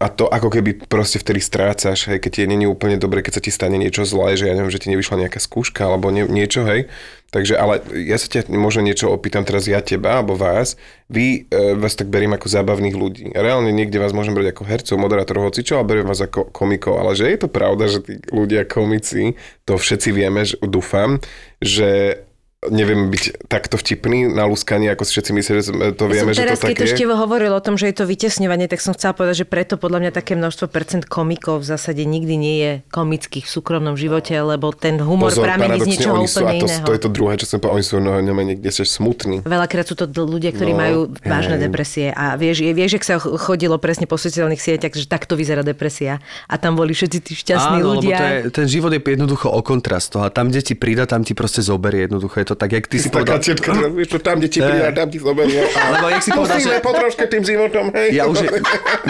[0.00, 3.42] A to ako keby proste vtedy strácaš, hej, keď ti není úplne dobre, keď sa
[3.42, 6.62] ti stane niečo zlé, že ja neviem, že ti nevyšla nejaká skúška alebo nie, niečo,
[6.64, 6.88] hej.
[7.34, 10.78] Takže, ale ja sa ťa možno niečo opýtam teraz ja teba alebo vás.
[11.10, 13.24] Vy e, vás tak beriem ako zábavných ľudí.
[13.34, 16.94] Reálne niekde vás môžem brať ako hercov, moderátorov, hocičo, ale beriem vás ako komikov.
[17.02, 19.34] Ale že je to pravda, že tí ľudia komici,
[19.66, 21.18] to všetci vieme, že dúfam,
[21.58, 22.22] že
[22.70, 26.42] neviem byť takto vtipný na lúskanie, ako si všetci myslia, že to vieme, ja že
[26.44, 26.96] teraz, to tak keď je.
[26.96, 29.98] Števo hovoril o tom, že je to vytesňovanie, tak som chcela povedať, že preto podľa
[30.06, 34.72] mňa také množstvo percent komikov v zásade nikdy nie je komických v súkromnom živote, lebo
[34.72, 36.84] ten humor Pozor, pramení z niečoho úplne to, iného.
[36.86, 39.44] To je to druhé, čo som povedal, oni sú no, niekde sa smutní.
[39.44, 41.62] Veľakrát sú to ľudia, ktorí no, majú vážne hej.
[41.68, 46.22] depresie a vieš, vieš, ak sa chodilo presne po sociálnych sieťach, že takto vyzerá depresia
[46.48, 48.16] a tam boli všetci tí šťastní Áno, ľudia.
[48.16, 51.04] Lebo to je, ten život je jednoducho o kontrast toho a tam, kde ti prída,
[51.04, 52.40] tam ti proste zoberie jednoducho.
[52.40, 53.42] Je to to tak, jak ty si povedal.
[53.90, 55.66] vieš čo, tam, kde ti príde, tam ti zoberie.
[55.98, 56.78] Lebo jak si povedal, že...
[56.78, 58.14] Po troške tým životom, hej.
[58.14, 58.46] Ja už,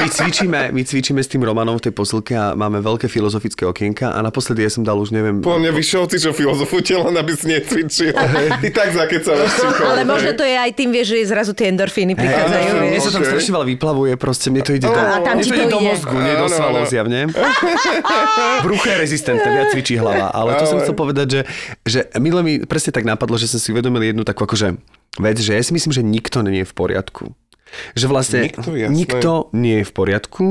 [0.01, 4.17] my cvičíme, my cvičíme s tým Romanom v tej posilke a máme veľké filozofické okienka
[4.17, 5.45] a naposledy ja som dal už neviem...
[5.45, 8.17] Po mne vyšovci, čo filozofujete, len aby si necvičil.
[8.65, 9.53] Ty tak zakecávaš.
[9.93, 12.67] Ale možno to je aj tým, vieš, že zrazu tie endorfíny prichádzajú.
[12.81, 15.53] Mne sa tam strašne veľa vyplavuje, proste mne to ide do, A tam ti to
[15.53, 15.89] to ide do ide.
[15.93, 17.21] mozgu, nie do svalov zjavne.
[18.65, 20.33] Brucho je rezistentné, viac cvičí hlava.
[20.33, 21.41] Ale to som chcel povedať, že,
[21.85, 24.79] že mi presne tak napadlo, že som si uvedomil jednu takú akože
[25.21, 27.25] vec, že ja si myslím, že nikto nie je v poriadku.
[27.99, 28.95] Že vlastne Nikto, jasné.
[28.95, 30.45] nikto nie je v poriadku,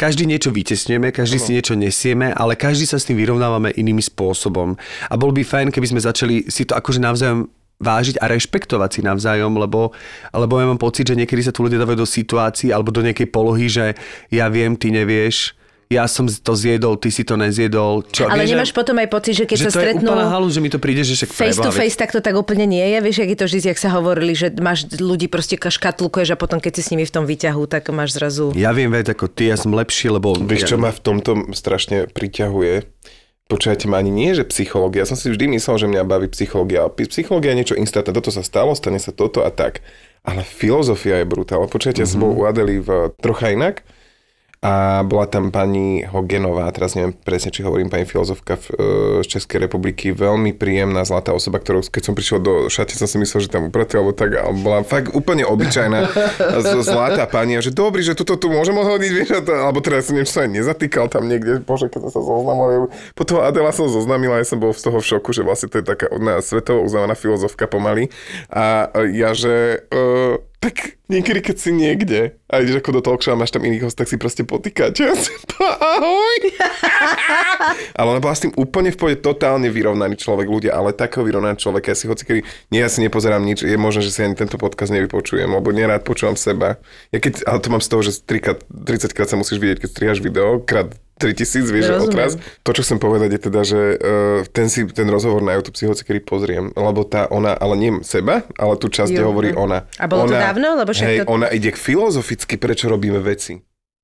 [0.00, 4.80] každý niečo vytesňujeme, každý si niečo nesieme, ale každý sa s tým vyrovnávame iným spôsobom.
[5.12, 9.00] A bol by fajn, keby sme začali si to akože navzájom vážiť a rešpektovať si
[9.00, 9.92] navzájom, lebo,
[10.32, 13.28] lebo ja mám pocit, že niekedy sa tu ľudia dávajú do situácií alebo do nejakej
[13.32, 13.96] polohy, že
[14.28, 15.56] ja viem, ty nevieš,
[15.90, 18.06] ja som to zjedol, ty si to nezjedol.
[18.06, 20.30] Čo, Ale vieš, nemáš potom aj pocit, že keď že sa to je stretnú úplná
[20.30, 22.86] halu, že mi to príde, že však face to face, tak to tak úplne nie
[22.94, 22.98] je.
[23.02, 26.62] Vieš, jak je to vždy, jak sa hovorili, že máš ľudí proste škatlukuješ a potom
[26.62, 28.54] keď si s nimi v tom výťahu, tak máš zrazu...
[28.54, 30.38] Ja viem veď ako ty, ja som lepší, lebo...
[30.38, 32.86] Vieš, čo ma v tomto strašne priťahuje?
[33.50, 35.02] Počujete ma ani nie, že psychológia.
[35.02, 36.86] Ja som si vždy myslel, že mňa baví psychológia.
[36.86, 38.14] Ale psychológia je niečo instantné.
[38.14, 39.82] Toto sa stalo, stane sa toto a tak.
[40.22, 41.66] Ale filozofia je brutálna.
[41.66, 42.14] Počujete, mm-hmm.
[42.14, 43.82] ja som bol u Adely v trocha inak
[44.60, 48.84] a bola tam pani Hogenová, teraz neviem presne, či hovorím pani filozofka v, e,
[49.24, 53.16] z Českej republiky, veľmi príjemná, zlatá osoba, ktorou keď som prišiel do šate, som si
[53.16, 56.12] myslel, že tam upratí, alebo tak, a bola fakt úplne obyčajná,
[56.84, 60.36] zlatá pani, a že dobrý, že toto tu môžem odhodiť, vieš, to, alebo teraz niečo
[60.36, 62.92] sa aj nezatýkal tam niekde, bože, keď som sa zoznamoval.
[63.16, 65.88] Potom Adela som zoznamila, ja som bol z toho v šoku, že vlastne to je
[65.88, 68.12] taká ona svetovo uznávaná filozofka pomaly.
[68.52, 73.32] A ja, že uh, tak niekedy, keď si niekde a ideš ako do talk show
[73.32, 75.08] a máš tam iných host, tak si proste potýkate.
[75.08, 75.16] Ja
[75.56, 76.40] ahoj.
[77.98, 81.56] ale ona bola s tým úplne v pohode, totálne vyrovnaný človek, ľudia, ale takého vyrovnaný
[81.56, 82.40] človek, ja si hoci kedy,
[82.76, 86.04] nie, ja si nepozerám nič, je možné, že si ani tento podcast nevypočujem, lebo nerád
[86.04, 86.76] počúvam seba.
[87.08, 89.80] Ja keď, ale to mám z toho, že 3 krát, 30 krát sa musíš vidieť,
[89.80, 92.08] keď strihaš video, krát 3000, vieš, Rozumiem.
[92.08, 92.32] odraz.
[92.64, 95.84] To, čo chcem povedať, je teda, že uh, ten, si, ten rozhovor na YouTube si
[95.84, 99.68] hoci kedy pozriem, lebo tá ona, ale nie seba, ale tú časť, kde hovorí no.
[99.68, 99.84] ona.
[100.00, 100.80] A bolo to ona, dávno?
[100.80, 103.60] Lebo však hej, to- ona ide k filozoficky, prečo robíme veci.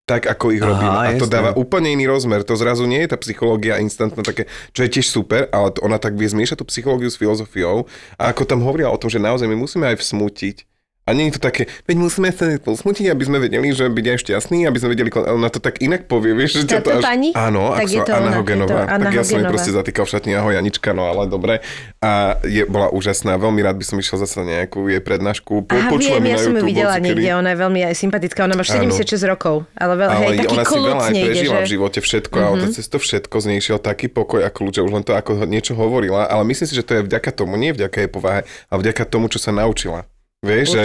[0.07, 0.97] Tak, ako ich Aha, robíme.
[1.03, 2.47] A to dáva úplne iný rozmer.
[2.47, 5.99] To zrazu nie je tá psychológia instantná také, čo je tiež super, ale to ona
[5.99, 7.91] tak vie zmiešať tú psychológiu s filozofiou.
[8.15, 10.63] A ako tam hovorila o tom, že naozaj my musíme aj vsmutiť.
[11.07, 14.19] A nie je to také, veď musíme sa posmutiť, aby sme vedeli, že byť aj
[14.27, 17.03] šťastný, aby sme vedeli, ona to tak inak povie, vieš, že ťa to až...
[17.07, 17.31] pani?
[17.31, 18.91] Áno, Tak ak je to Anna Hogenová.
[18.91, 21.63] Tak ja som jej proste zatýkal v šatni, ahoj Anička, no ale dobre.
[22.03, 25.71] A je, bola úžasná, veľmi rád by som išiel zase na nejakú jej prednášku.
[25.71, 27.23] Po, Aha, viem, ja som ju videla hocikedy.
[27.23, 30.55] niekde, ona je veľmi aj sympatická, ona má 76 rokov, ale, veľ, hej, Ale taký
[30.59, 31.63] ona si veľa aj prežila že...
[31.63, 32.51] v živote všetko, mm-hmm.
[32.51, 35.15] ale to cez to všetko z nej šiel taký pokoj a kľúč, už len to
[35.15, 38.43] ako niečo hovorila, ale myslím si, že to je vďaka tomu, nie vďaka jej povahe,
[38.67, 40.03] ale vďaka tomu, čo sa naučila.
[40.47, 40.85] Vieš, že,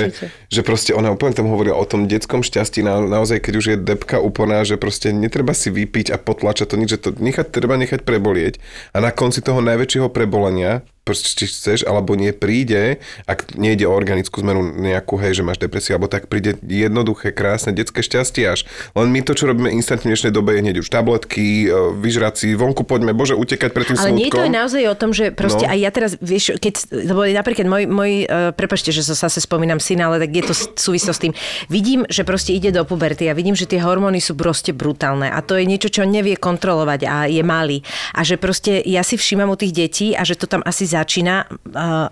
[0.49, 3.78] že proste ona úplne tam hovorila o tom detskom šťastí, na, naozaj keď už je
[3.78, 7.78] depka úplná, že proste netreba si vypiť a potlačať to nič, že to nechať, treba
[7.78, 8.57] nechať prebolieť.
[8.91, 13.93] A na konci toho najväčšieho prebolenia proste či chceš alebo nie príde, ak nejde o
[13.93, 18.70] organickú zmenu nejakú, hej, že máš depresiu, alebo tak príde jednoduché, krásne detské šťastie až.
[18.93, 22.34] Len my to, čo robíme instantne v dnešnej dobe, je hneď už tabletky, e, vyžrať
[22.45, 24.45] si, vonku poďme, bože, utekať pred tým Ale nie je to smutkom.
[24.45, 25.74] aj naozaj o tom, že proste No.
[25.74, 29.82] aj ja teraz, vieš, keď, lebo napríklad môj, môj uh, prepačte, že sa zase spomínam
[29.82, 31.34] syna, ale tak je to súvislo s tým.
[31.68, 35.41] Vidím, že proste ide do puberty a vidím, že tie hormóny sú proste brutálne a
[35.41, 37.82] to je niečo, čo nevie kontrolovať a je malý.
[38.14, 41.49] A že proste ja si všímam u tých detí a že to tam asi začína,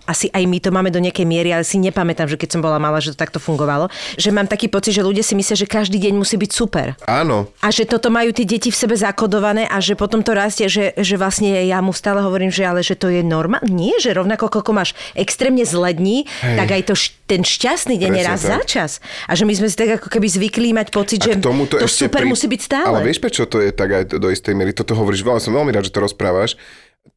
[0.10, 2.82] asi aj my to máme do nejakej miery, ale si nepamätám, že keď som bola
[2.82, 3.88] malá, že to takto fungovalo,
[4.18, 6.98] že mám taký pocit, že ľudia si myslia, že každý deň musí byť super.
[7.06, 10.66] Áno, A že toto majú tie deti v sebe zakodované a že potom to rastie,
[10.66, 13.70] že, že vlastne ja mu stále hovorím, že ale že to je normálne.
[13.70, 16.58] Nie, že rovnako koľko máš extrémne zle dní, Hej.
[16.58, 18.50] tak aj to, š- ten šťastný deň je raz tak.
[18.50, 18.92] za čas.
[19.30, 22.26] A že my sme si tak ako keby zvykli mať pocit, že to, ešte super
[22.26, 22.32] pri...
[22.34, 22.90] musí byť stále.
[22.90, 24.74] Ale vieš, prečo to je tak aj do istej miery?
[24.74, 26.58] Toto hovoríš veľa, som veľmi rád, že to rozprávaš.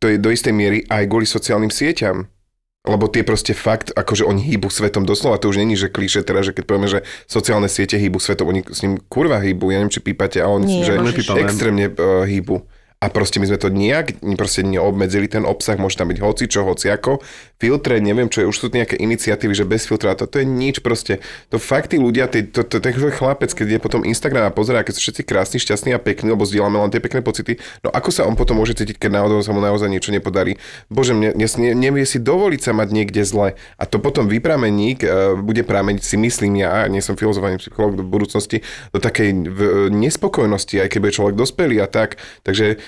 [0.01, 2.30] To je do istej miery aj kvôli sociálnym sieťam.
[2.82, 6.51] Lebo tie proste fakt, akože oni hýbu svetom doslova, to už není, že klíše teraz,
[6.51, 9.95] že keď povieme, že sociálne siete hýbu svetom, oni s ním kurva hýbu, ja neviem,
[9.95, 11.14] či pípate, ale oni Nie, že môžeš.
[11.14, 11.40] Nepípame.
[11.47, 12.66] extrémne uh, hýbu.
[13.03, 16.62] A proste my sme to nejak proste neobmedzili ten obsah, môže tam byť hoci čo,
[16.62, 17.18] hoci ako.
[17.59, 20.78] Filtre, neviem čo je, už sú nejaké iniciatívy, že bez filtra, to, to je nič
[20.86, 21.18] proste.
[21.50, 24.86] To fakt tí ľudia, tí, to, to, ten chlapec, keď je potom Instagram a pozerá,
[24.86, 28.14] keď sú všetci krásni, šťastní a pekní, lebo zdieľame len tie pekné pocity, no ako
[28.14, 30.62] sa on potom môže cítiť, keď náhodou sa mu naozaj niečo nepodarí.
[30.86, 33.59] Bože, ne, ne, nevie si dovoliť sa mať niekde zle.
[33.78, 38.07] A to potom vyprameník, uh, bude prameniť, si myslím ja, nie som filozofovaný psychológ do
[38.07, 38.62] budúcnosti,
[38.94, 42.22] do takej v, nespokojnosti, aj keď človek dospelý a tak.
[42.46, 42.78] Takže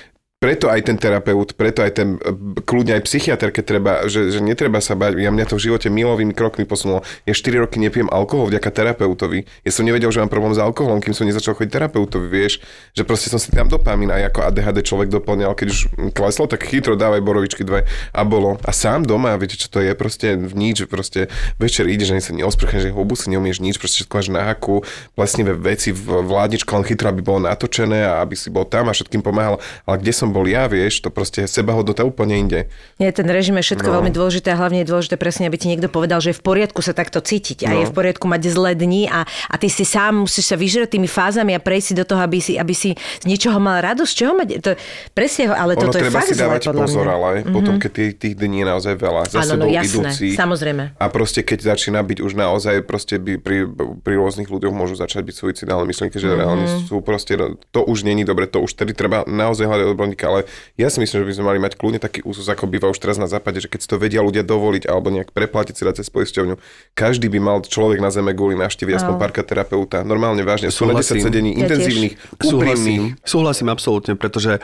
[0.44, 4.44] preto aj ten terapeut, preto aj ten e, kľudne aj psychiatr, keď treba, že, že
[4.44, 5.16] netreba sa bať.
[5.16, 7.00] Ja mňa to v živote milovými krokmi posunulo.
[7.24, 9.48] Ja 4 roky nepijem alkohol vďaka terapeutovi.
[9.64, 12.60] Ja som nevedel, že mám problém s alkoholom, kým som nezačal chodiť terapeutovi, vieš,
[12.92, 15.80] že proste som si tam dopamín aj ako ADHD človek doplňal, keď už
[16.12, 18.60] kleslo, tak chytro dávaj borovičky dve a bolo.
[18.68, 22.36] A sám doma, viete čo to je, proste v nič, proste večer ideš, ani sa
[22.36, 24.84] neosprchneš, že hubu si neumieš nič, proste všetko máš na haku,
[25.16, 28.92] plesnivé veci v vládničku, len chytro, aby bolo natočené a aby si bol tam a
[28.92, 29.56] všetkým pomáhal.
[29.88, 32.66] Ale kde som bol ja, vieš, to proste sebahodnota úplne inde.
[32.98, 33.94] Nie, ten režim je všetko no.
[34.02, 36.82] veľmi dôležité a hlavne je dôležité presne, aby ti niekto povedal, že je v poriadku
[36.82, 37.80] sa takto cítiť a No.
[37.80, 41.06] je v poriadku mať zlé dni a, a ty si sám musíš sa vyžrať tými
[41.06, 44.10] fázami a prejsť si do toho, aby si, aby si z ničoho mal radosť.
[44.10, 44.48] Čoho mať?
[44.58, 44.70] To,
[45.10, 47.14] presne, ale Ono toto je fakt si dávať zlé, pozor, mňa.
[47.14, 47.54] ale mm-hmm.
[47.54, 50.26] potom, keď tých, tých dní je naozaj veľa, za Áno, no sebou jasné, idúci.
[50.34, 50.82] samozrejme.
[50.96, 53.66] A proste keď začína byť už naozaj, proste by pri,
[54.00, 56.36] pri rôznych ľuďoch môžu začať byť suicidálne myšlienky, že Mhm.
[56.38, 57.34] reálne sú proste,
[57.70, 60.46] to už není dobre, to už tedy treba naozaj hľadať odborníka, ale
[60.78, 63.18] ja si myslím, že by sme mali mať kľudne taký úzus, ako býva už teraz
[63.18, 66.08] na západe, že keď si to vedia ľudia dovoliť alebo nejak preplatiť si dať cez
[66.14, 66.54] poisťovňu,
[66.94, 70.06] každý by mal človek na zeme guli navštíviť aspoň párkrát terapeuta.
[70.06, 71.24] Normálne vážne, sú na 10 Súhlasím.
[71.24, 72.46] sedení Ja intenzívnych, úprimných.
[72.46, 74.62] Súhlasím, súhlasím absolútne, pretože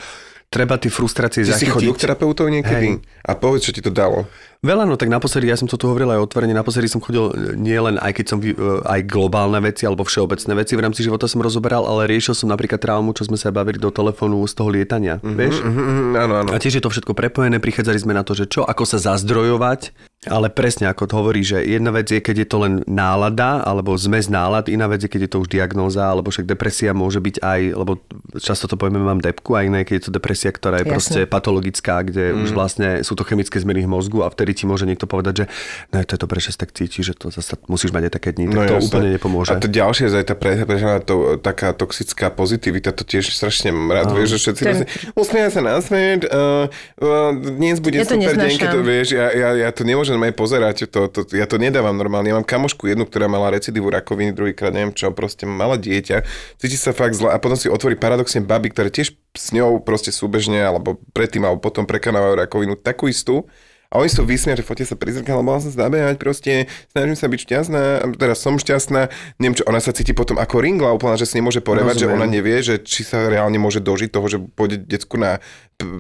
[0.51, 2.03] treba tie frustrácie Ty si chodil k zachytiť.
[2.03, 2.87] terapeutovi niekedy?
[3.23, 4.27] A povedz, čo ti to dalo.
[4.61, 7.57] Veľa, no tak naposledy, ja som to tu hovoril aj otvorene, naposledy som chodil e,
[7.57, 8.53] nie len aj keď som e,
[8.85, 12.77] aj globálne veci alebo všeobecné veci v rámci života som rozoberal, ale riešil som napríklad
[12.83, 15.63] traumu, čo sme sa bavili do telefónu z toho lietania, vieš?
[15.65, 16.51] Mhm, áno, áno.
[16.53, 20.10] A tiež je to všetko prepojené, prichádzali sme na to, že čo, ako sa zazdrojovať,
[20.29, 23.97] ale presne ako to hovorí, že jedna vec je, keď je to len nálada, alebo
[23.97, 27.41] zmes nálad, iná vec je, keď je to už diagnóza, alebo však depresia môže byť
[27.41, 28.05] aj, lebo
[28.37, 30.93] často to povieme, mám depku, a iné, keď je to depresia, ktorá je Jasne.
[30.93, 32.45] proste patologická, kde mm.
[32.45, 35.45] už vlastne sú to chemické zmeny v mozgu a vtedy ti môže niekto povedať, že
[35.89, 38.53] no to je že si tak cítiš, že to zase musíš mať aj také dni,
[38.53, 38.89] tak to No jasné.
[38.93, 39.57] úplne nepomôže.
[39.57, 43.73] A to ďalšie je aj tá pre, prežaná to, taká toxická pozitivita, to tiež strašne
[43.73, 44.85] rád, vieš, že všetci Ten-
[45.17, 46.69] usmieja sa na svet, uh,
[47.01, 50.10] uh, dnes bude Ja to super deň, keď to vieš, ja, ja, ja to nemôžem
[50.19, 53.87] aj pozerať, to, to, ja to nedávam normálne, ja mám kamošku jednu, ktorá mala recidivu
[53.87, 56.27] rakoviny, druhýkrát neviem čo, proste mala dieťa,
[56.59, 60.11] cíti sa fakt zle a potom si otvorí paradoxne baby, ktoré tiež s ňou proste
[60.11, 63.47] súbežne, alebo predtým, alebo potom prekanávajú rakovinu takú istú,
[63.91, 67.19] a oni sú vysmia, že fotia sa pri zrkadle, bola som sa zabehať, proste snažím
[67.19, 67.83] sa byť šťastná,
[68.15, 69.11] teraz som šťastná,
[69.43, 72.23] neviem čo, ona sa cíti potom ako ringla úplne, že si nemôže porevať, že ona
[72.31, 75.43] nevie, že či sa reálne môže dožiť toho, že pôjde decku na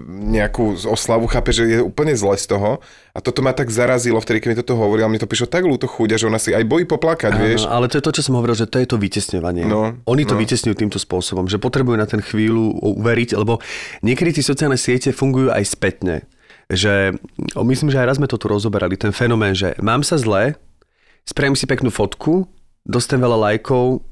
[0.06, 2.84] nejakú oslavu, chápe, že je úplne zle z toho.
[3.16, 5.88] A toto ma tak zarazilo vtedy, keď mi toto hovorila, mne to prišlo tak ľúto
[5.88, 7.64] chuť, že ona si aj bojí poplakať, vieš.
[7.66, 9.64] Áno, ale to je to, čo som hovoril, že to je to vytesňovanie.
[9.66, 10.40] No, Oni to no.
[10.44, 13.58] vytesňujú týmto spôsobom, že potrebujú na ten chvíľu uveriť, lebo
[14.04, 16.28] niekedy tie sociálne siete fungujú aj spätne.
[16.70, 17.18] Že,
[17.58, 20.54] myslím, že aj raz sme to tu rozoberali, ten fenomén, že mám sa zle,
[21.26, 22.46] spravím si peknú fotku,
[22.86, 24.06] dostanem veľa lajkov,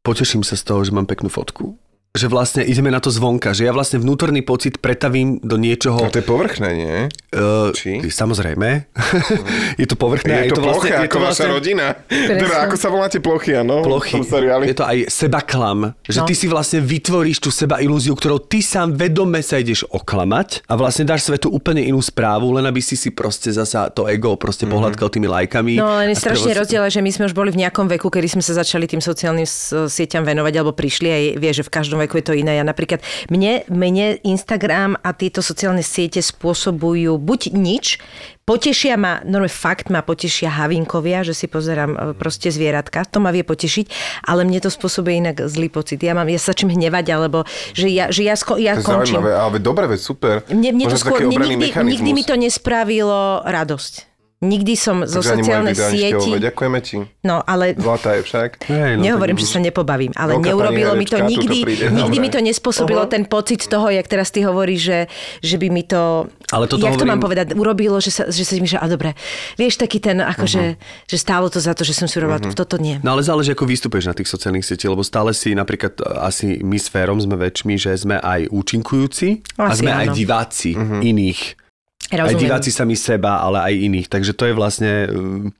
[0.00, 1.76] poteším sa z toho, že mám peknú fotku.
[2.10, 6.00] Že vlastne ideme na to zvonka, že ja vlastne vnútorný pocit pretavím do niečoho...
[6.00, 6.96] No to je povrchné, nie?
[7.28, 8.00] Uh, Či?
[8.02, 8.88] Samozrejme.
[9.80, 10.32] je to povrchné.
[10.34, 11.92] a Je to, ploché, je ako vaša rodina.
[12.08, 13.84] Teda, ako sa voláte plochy, áno?
[13.84, 14.24] plochy.
[14.64, 16.26] Je to aj seba klam, že No.
[16.26, 20.74] ty si vlastne vytvoríš tú seba ilúziu, ktorou ty sám vedome sa ideš oklamať a
[20.74, 24.64] vlastne dáš svetu úplne inú správu, len aby si si proste zasa to ego proste
[24.64, 24.72] Mhm.
[24.72, 25.76] pohľadkal tými lajkami.
[25.76, 28.26] No len je strašne sprevoz- rozdiel, že my sme už boli v nejakom veku, kedy
[28.30, 29.44] sme sa začali tým sociálnym
[29.86, 32.58] sieťam venovať, alebo prišli aj vie, že v každom veku je to iné.
[32.58, 37.98] Ja napríklad, mne, mne Instagram a tieto sociálne siete spôsobujú buď nič,
[38.48, 43.28] potešia ma, normálne fakt ma potešia havinkovia, že si pozerám e, proste zvieratka, to ma
[43.28, 43.86] vie potešiť,
[44.24, 46.00] ale mne to spôsobuje inak zlý pocit.
[46.00, 47.44] Ja, mám, ja sa začnem hnevať, alebo
[47.76, 49.20] že ja, že ja, sko- ja To je končím.
[49.20, 50.34] zaujímavé, ale dobre, veď super.
[50.48, 54.07] Mne, mne to skôr, mne, nikdy, nikdy mi to nespravilo radosť.
[54.38, 56.30] Nikdy som zo Takže moje sociálnej sieti...
[56.38, 57.02] Ďakujeme ti.
[57.20, 58.50] No, ale Zlatá je však.
[58.64, 61.90] Hej, no, nehovorím, že sa nepobavím, ale Veľká neurobilo mi to nikdy, príde.
[61.90, 62.22] nikdy Dobre.
[62.22, 64.98] mi to nespôsobilo ten pocit toho, jak teraz ty hovoríš, že,
[65.42, 68.46] že by mi to, Ale toto jak to hovorím- mám povedať, urobilo, že sa, že
[68.46, 69.18] sa mi, že a dobre,
[69.54, 72.78] vieš, taký ten, akože, že stálo to za to, že som si urobila to, toto
[72.78, 73.02] nie.
[73.02, 76.62] No ale záleží, ako vystupuješ na tých sociálnych sieťach, lebo stále si napríklad e, asi
[76.62, 80.14] my s Férom sme väčšmi, že sme aj účinkujúci a Asi sme aj áno.
[80.14, 80.98] diváci Mhm.
[81.02, 81.42] iných.
[82.08, 82.40] Aj Rozumiem.
[82.40, 84.08] diváci sami seba, ale aj iných.
[84.08, 84.92] Takže to je vlastne,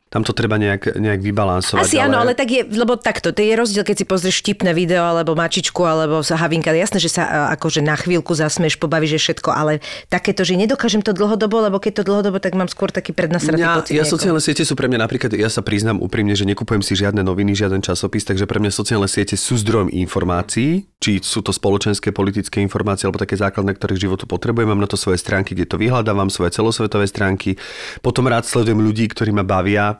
[0.09, 1.85] tam to treba nejak, nejak vybalansovať.
[1.85, 5.05] Asi áno, ale tak je, lebo takto, to je rozdiel, keď si pozrieš vtipné video,
[5.05, 6.73] alebo mačičku, alebo sa havinka.
[6.73, 11.05] Jasné, že sa a, akože na chvíľku zasmeš, pobavíš, že všetko, ale takéto, že nedokážem
[11.05, 13.93] to dlhodobo, lebo keď to dlhodobo, tak mám skôr taký prednasratý Ja, pocit.
[13.93, 14.15] ja nejako.
[14.17, 17.53] sociálne siete sú pre mňa napríklad, ja sa priznám úprimne, že nekupujem si žiadne noviny,
[17.53, 22.65] žiaden časopis, takže pre mňa sociálne siete sú zdrojom informácií, či sú to spoločenské, politické
[22.65, 24.73] informácie alebo také základné, ktoré k životu potrebujem.
[24.73, 27.61] Mám na to svoje stránky, kde to vyhľadávam, svoje celosvetové stránky.
[28.01, 29.98] Potom rád sledujem ľudí, ktorí ma bavia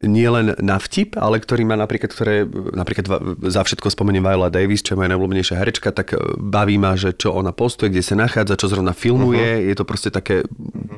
[0.00, 4.80] nie len na vtip, ale ktorý má napríklad, ktoré, napríklad za všetko spomeniem Viola Davis,
[4.80, 8.16] čo je moja najobľúbenejšia herečka, tak e, baví ma, že čo ona postuje, kde sa
[8.16, 9.68] nachádza, čo zrovna filmuje, uh-huh.
[9.68, 10.48] je to proste také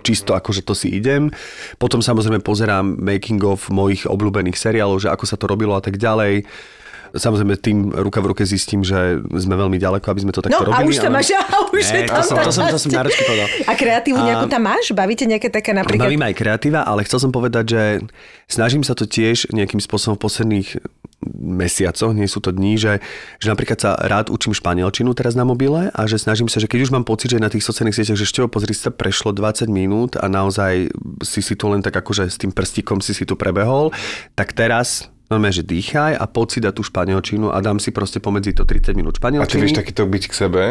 [0.07, 1.35] čisto ako, že to si idem.
[1.83, 5.99] Potom samozrejme pozerám making of mojich obľúbených seriálov, že ako sa to robilo a tak
[5.99, 6.47] ďalej.
[7.13, 10.73] Samozrejme tým ruka v ruke zistím, že sme veľmi ďaleko, aby sme to takto No
[10.73, 10.81] robili.
[10.81, 12.79] a už tam ale- máš, a už je Ne, tam to som, to som, to
[12.81, 13.49] som povedal.
[13.69, 14.85] A kreatívu A- nejakú tam máš?
[14.91, 16.09] Bavíte nejaké také napríklad?
[16.09, 17.83] Baví ma aj kreatíva, ale chcel som povedať, že
[18.49, 20.69] snažím sa to tiež nejakým spôsobom v posledných
[21.39, 22.99] mesiacoch, nie sú to dní, že,
[23.39, 26.83] že napríklad sa rád učím španielčinu teraz na mobile a že snažím sa, že keď
[26.83, 30.19] už mám pocit, že na tých sociálnych sieťach, že ešte pozri sa, prešlo 20 minút
[30.19, 30.91] a naozaj
[31.23, 33.95] si si tu len tak akože s tým prstíkom si si tu prebehol,
[34.35, 38.19] tak teraz normálne, že dýchaj a poď si dať tú španielčinu a dám si proste
[38.19, 39.59] pomedzi to 30 minút A ty španielčiny.
[39.59, 40.63] vieš takýto byť k sebe?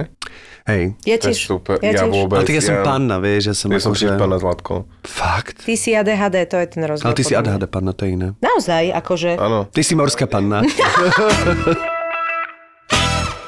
[0.63, 0.93] Hej.
[1.03, 1.41] Ja tiež.
[1.41, 1.81] super.
[1.81, 2.13] Ja Ja tiež.
[2.13, 2.37] vôbec.
[2.37, 4.05] Ale tak ja som panna, vieš, ja som Ja som akože...
[4.05, 4.75] tiež panna Zlatko.
[5.01, 5.65] Fakt.
[5.65, 7.07] Ty si ADHD, to je ten rozdiel.
[7.07, 7.33] Ale ty si.
[7.33, 8.27] ADHD panna, to je iné.
[8.37, 9.29] Naozaj, akože...
[9.35, 9.65] Áno.
[9.67, 10.61] Ty si morská panna.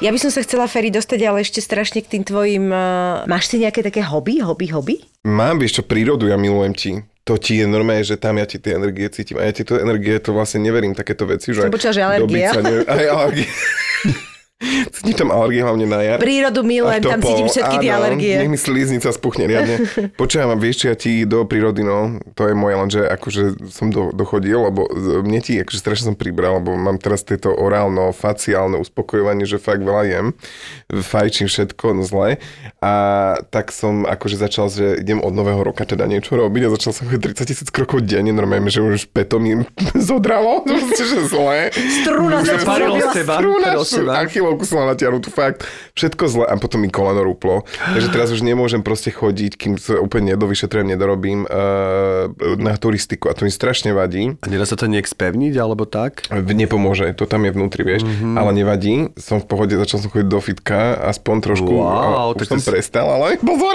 [0.02, 2.68] Ja by som sa chcela, Ferry, dostať ale ešte strašne k tým tvojim...
[2.68, 4.96] Uh, máš si nejaké také hobby, hobby, hobby?
[5.24, 6.92] Mám, vieš čo, prírodu, ja milujem ti.
[7.24, 9.40] To ti je normálne, že tam ja ti tie energie cítim.
[9.40, 11.64] A ja ti to energie, to vlastne neverím, takéto veci, že...
[11.72, 12.52] Že alergia.
[12.52, 12.84] Sa, ne...
[12.92, 13.48] Aj alergie.
[14.94, 16.18] Cítim tam alergie hlavne na jar.
[16.20, 18.34] Prírodu milujem, A tam cítim všetky tie alergie.
[18.40, 19.76] Nech mi slíznica spuchne riadne.
[20.20, 24.10] Počujem, a vieš, ja ti do prírody, no, to je moje, lenže akože som do,
[24.12, 24.86] dochodil, lebo
[25.22, 30.04] mne ti, akože strašne som pribral, lebo mám teraz tieto orálno-faciálne uspokojovanie, že fakt veľa
[30.08, 30.26] jem,
[30.90, 32.40] fajčím všetko, no zle.
[32.80, 32.92] A
[33.50, 37.04] tak som akože začal, že idem od nového roka teda niečo robiť a začal som
[37.08, 39.56] chodiť 30 tisíc krokov denne, normálne, že už peto mi
[40.08, 41.70] zodralo, že zle.
[41.74, 43.12] Struna sa ti Parilo zrobila.
[43.12, 43.92] z teba, Strúna, parilo z
[44.62, 45.66] som mal natiahnutú, fakt.
[45.98, 47.66] Všetko zle a potom mi koleno rúplo.
[47.82, 52.30] Takže teraz už nemôžem proste chodiť, kým sa úplne nedovyšetrujem, nedorobím uh,
[52.62, 54.38] na turistiku a to mi strašne vadí.
[54.38, 56.30] A nedá sa to nejak spevniť, alebo tak?
[56.30, 58.38] Nepomôže, to tam je vnútri, vieš, mm-hmm.
[58.38, 59.10] ale nevadí.
[59.18, 61.72] Som v pohode, začal som chodiť do fitka, aspoň trošku.
[61.74, 63.74] Wow, a tak už som to si- prestal, ale pozor.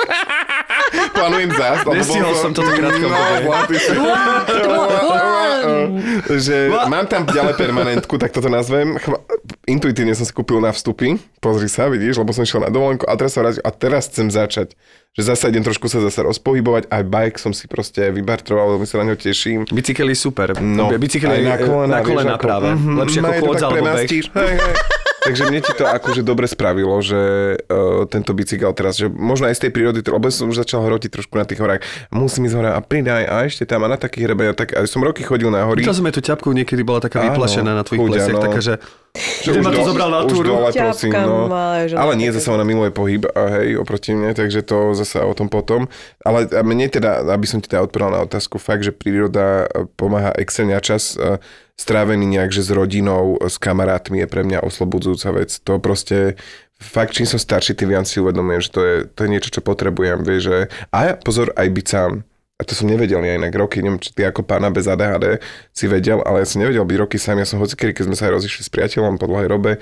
[1.20, 1.78] Plánujem zás.
[1.86, 3.20] Nestihol som toto krátko No,
[6.32, 6.56] že
[6.88, 8.96] mám tam ďalej permanentku, tak toto nazvem.
[8.98, 9.20] Chva-
[9.66, 11.14] Intuitívne som si kúpil na vstupy.
[11.38, 14.28] Pozri sa, vidíš, lebo som išiel na dovolenku a teraz sa vrátim a teraz chcem
[14.28, 14.74] začať.
[15.12, 16.88] Že zase idem trošku sa zase rozpohybovať.
[16.88, 19.66] Aj bike som si proste vybartroval, veľmi sa na ňo teším.
[19.68, 20.56] Bicykel je super.
[20.56, 22.68] No, Bicykel je na kolena, na kolena vieš, práve.
[22.72, 23.84] mhm, Lepšie ako chôdza tak alebo beh.
[23.84, 24.26] premastíš.
[24.32, 24.76] Hej, hej.
[25.30, 27.22] Takže mne ti to akože dobre spravilo, že
[27.62, 31.22] uh, tento bicykel teraz, že možno aj z tej prírody, lebo som už začal hrotiť
[31.22, 31.86] trošku na tých horách.
[32.10, 34.58] Musím ísť hore a pridaj a ešte tam a na takých hrebeniach.
[34.58, 35.86] Tak, a som roky chodil na hory.
[35.86, 38.46] Videl som aj tú ťapku, niekedy bola taká vyplašená na tvojich plesiach, áno.
[38.50, 38.74] taká, že
[39.46, 40.50] už ma to zobral na túru.
[40.50, 41.50] dole, prosím, no.
[41.50, 45.18] malé, že Ale nie, zase ona miluje pohyb, a hej, oproti mne, takže to zase
[45.22, 45.90] o tom potom.
[46.22, 49.90] Ale a mne teda, aby som ti teda odpovedal na otázku, fakt, že príroda e,
[49.98, 51.42] pomáha excelne a čas e,
[51.80, 55.56] strávený nejak, že s rodinou, s kamarátmi je pre mňa oslobodzujúca vec.
[55.64, 56.36] To proste
[56.76, 59.64] fakt, čím som starší, tým viac si uvedomujem, že to je, to je niečo, čo
[59.64, 60.58] potrebujem, vieš, že...
[60.92, 62.12] A pozor, aj byť sám.
[62.60, 65.40] A to som nevedel ja inak roky, neviem, či ty ako pána bez ADHD
[65.72, 67.40] si vedel, ale ja som nevedel byť roky sám.
[67.40, 69.80] Ja som hocikedy, keď sme sa aj rozišli s priateľom po dlhej robe,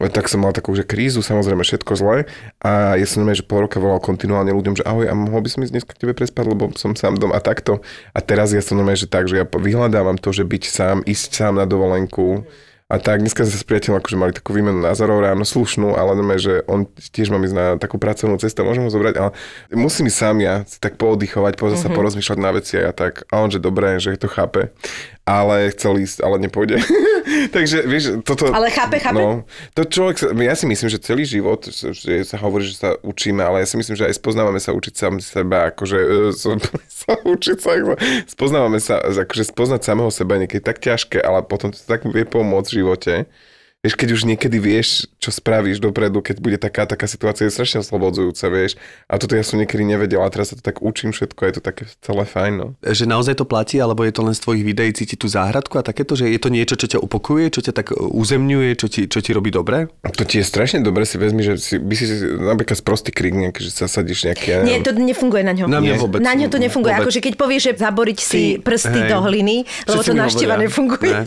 [0.00, 2.24] tak som mal takú, že krízu, samozrejme všetko zle.
[2.64, 5.60] A ja som že pol roka volal kontinuálne ľuďom, že ahoj, a mohol by som
[5.60, 7.84] ísť dnes k tebe prespať, lebo som sám dom a takto.
[8.16, 11.60] A teraz ja som že tak, že ja vyhľadávam to, že byť sám, ísť sám
[11.60, 12.48] na dovolenku.
[12.92, 16.36] A tak, dneska sa s priateľom akože mali takú výmenu názorov ráno slušnú, ale normálne,
[16.36, 19.30] že on tiež mám ísť na takú pracovnú cestu, môžem ho zobrať, ale
[19.72, 21.84] musím ísť sám ja si tak pooddychovať, pozrieť Mhm.
[21.88, 23.24] sa, porozmýšľať na veci a ja tak.
[23.32, 24.68] A on, že dobré, že to chápe.
[25.22, 26.82] Ale chcel ísť, ale nepôjde.
[27.54, 28.50] Takže vieš, toto...
[28.50, 29.14] Ale chápe, chápe?
[29.14, 32.98] No, to človek, sa- ja si myslím, že celý život, že sa hovorí, že sa
[32.98, 36.58] učíme, ale ja si myslím, že aj spoznávame sa učiť sám seba, akože e, so,
[37.06, 37.70] sa učiť sa,
[38.26, 42.26] spoznávame sa, akože spoznať samého seba je niekedy tak ťažké, ale potom to tak vie
[42.26, 43.24] pomôcť v živote.
[43.82, 47.82] Vieš, keď už niekedy vieš, čo spravíš dopredu, keď bude taká, taká situácia, je strašne
[47.82, 48.78] oslobodzujúca, vieš.
[49.10, 51.62] A toto ja som niekedy nevedel a teraz sa to tak učím všetko, je to
[51.66, 52.66] také celé fajn, no.
[52.78, 55.82] že naozaj to platí, alebo je to len z tvojich videí cítiť tú záhradku a
[55.82, 59.18] takéto, že je to niečo, čo ťa upokuje, čo ťa tak uzemňuje, čo ti, čo
[59.18, 59.90] ti robí dobre?
[60.06, 62.06] To ti je strašne dobre, si vezmi, že si, by si
[62.38, 65.66] napríklad sprostý krik nejaký, že sa sadíš nejaký, ja Nie, to nefunguje na ňo.
[65.66, 66.22] Na mňa vôbec.
[66.22, 66.94] Na ňo to nefunguje.
[66.94, 67.10] Vôbec.
[67.10, 69.10] Akože keď povieš, že zaboriť si Ty, prsty hej.
[69.10, 71.26] do hliny, lebo Všetci to našteva nefunguje.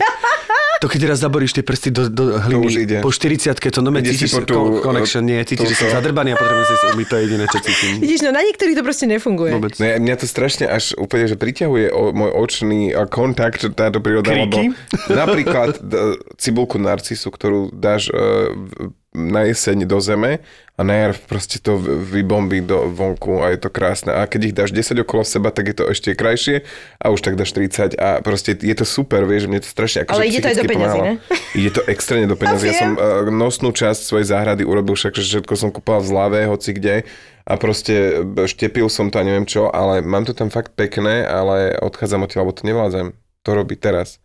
[0.84, 2.98] To keď raz zaboríš tie prsty do, do hliny, už ide.
[2.98, 6.36] po 40 to no Ide cítiš tú- co- connection, nie, cítiš, že si zadrbaný a
[6.36, 7.90] potrebujem si umyť, to je jediné, čo cítim.
[7.98, 9.50] Vidíš, no na niektorých to proste nefunguje.
[9.52, 9.74] Vôbec.
[9.76, 14.30] Ne, mňa to strašne až úplne, že priťahuje o, môj očný a kontakt táto príroda,
[14.30, 14.70] Kríky?
[14.70, 15.98] lebo napríklad d-
[16.36, 18.16] cibulku narcisu, ktorú dáš e,
[18.52, 20.44] v- na jeseň do zeme
[20.76, 24.12] a na jar proste to vybombí do vonku a je to krásne.
[24.12, 26.68] A keď ich dáš 10 okolo seba, tak je to ešte krajšie
[27.00, 30.20] a už tak dáš 30 a proste je to super, vieš, mne to strašne akože
[30.20, 31.12] Ale ide to aj do peňazí, ne?
[31.64, 32.68] Ide to extrémne do peňazí.
[32.68, 36.40] Ja som uh, nosnú časť svojej záhrady urobil však, že všetko som kúpal v zlave,
[36.44, 37.08] hoci kde
[37.48, 41.72] a proste štepil som to a neviem čo, ale mám to tam fakt pekné, ale
[41.80, 43.06] odchádzam odtiaľ, lebo to nevládzem
[43.46, 44.20] to robiť teraz.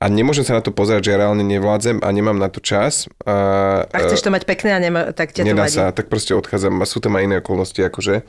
[0.00, 3.04] A nemôžem sa na to pozerať, že ja reálne nevládzem a nemám na to čas.
[3.24, 5.76] A, A chceš to mať pekné a nema, tak ťa to Nedá vadí.
[5.76, 6.80] sa, tak proste odchádzam.
[6.88, 8.24] Sú tam aj iné okolnosti, akože.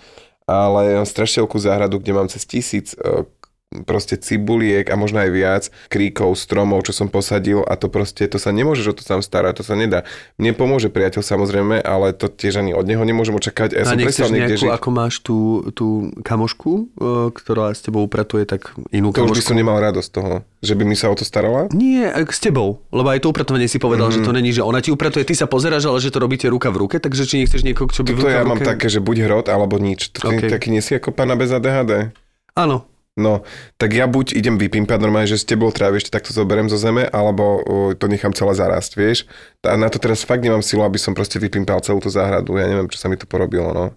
[0.50, 3.24] Ale mám strašne veľkú záhradu, kde mám cez tisíc e,
[3.74, 8.36] proste cibuliek a možno aj viac kríkov, stromov, čo som posadil a to proste, to
[8.36, 10.04] sa nemôžeš o to sám starať, to sa nedá.
[10.36, 13.72] Mne pomôže priateľ samozrejme, ale to tiež ani od neho nemôžem očakávať.
[13.74, 14.72] Ja A som nechceš niekde nejakú, žiť.
[14.74, 15.38] ako máš tú,
[15.72, 15.88] tú
[16.20, 16.84] kamošku, e,
[17.32, 19.48] ktorá s tebou upratuje, tak inú To už by kamošku?
[19.48, 21.72] som nemal radosť toho, že by mi sa o to starala.
[21.72, 24.12] Nie, e, s tebou, lebo aj to upratovanie si povedal, Mhm.
[24.12, 24.18] mm.
[24.18, 26.68] že to není, že ona ti upratuje, ty sa pozeráš, ale že to robíte ruka
[26.68, 28.88] v ruke, takže či nechceš niekoho, čo by v To ruka ja v mám také,
[28.88, 30.12] že buď hrot, alebo nič.
[30.14, 30.36] To Ok.
[30.38, 30.50] okay.
[30.52, 32.12] taký nie si ako pána bez ADHD.
[32.52, 32.84] Áno,
[33.20, 33.44] No,
[33.76, 37.04] tak ja buď idem vypimpať normálne, že s tebou trávi ešte takto zoberiem zo zeme,
[37.12, 39.28] alebo uh, to nechám celé zarásť, vieš.
[39.68, 42.56] A na to teraz fakt nemám silu, aby som proste vypimpal celú tú záhradu.
[42.56, 43.92] Ja neviem, čo sa mi to porobilo, no.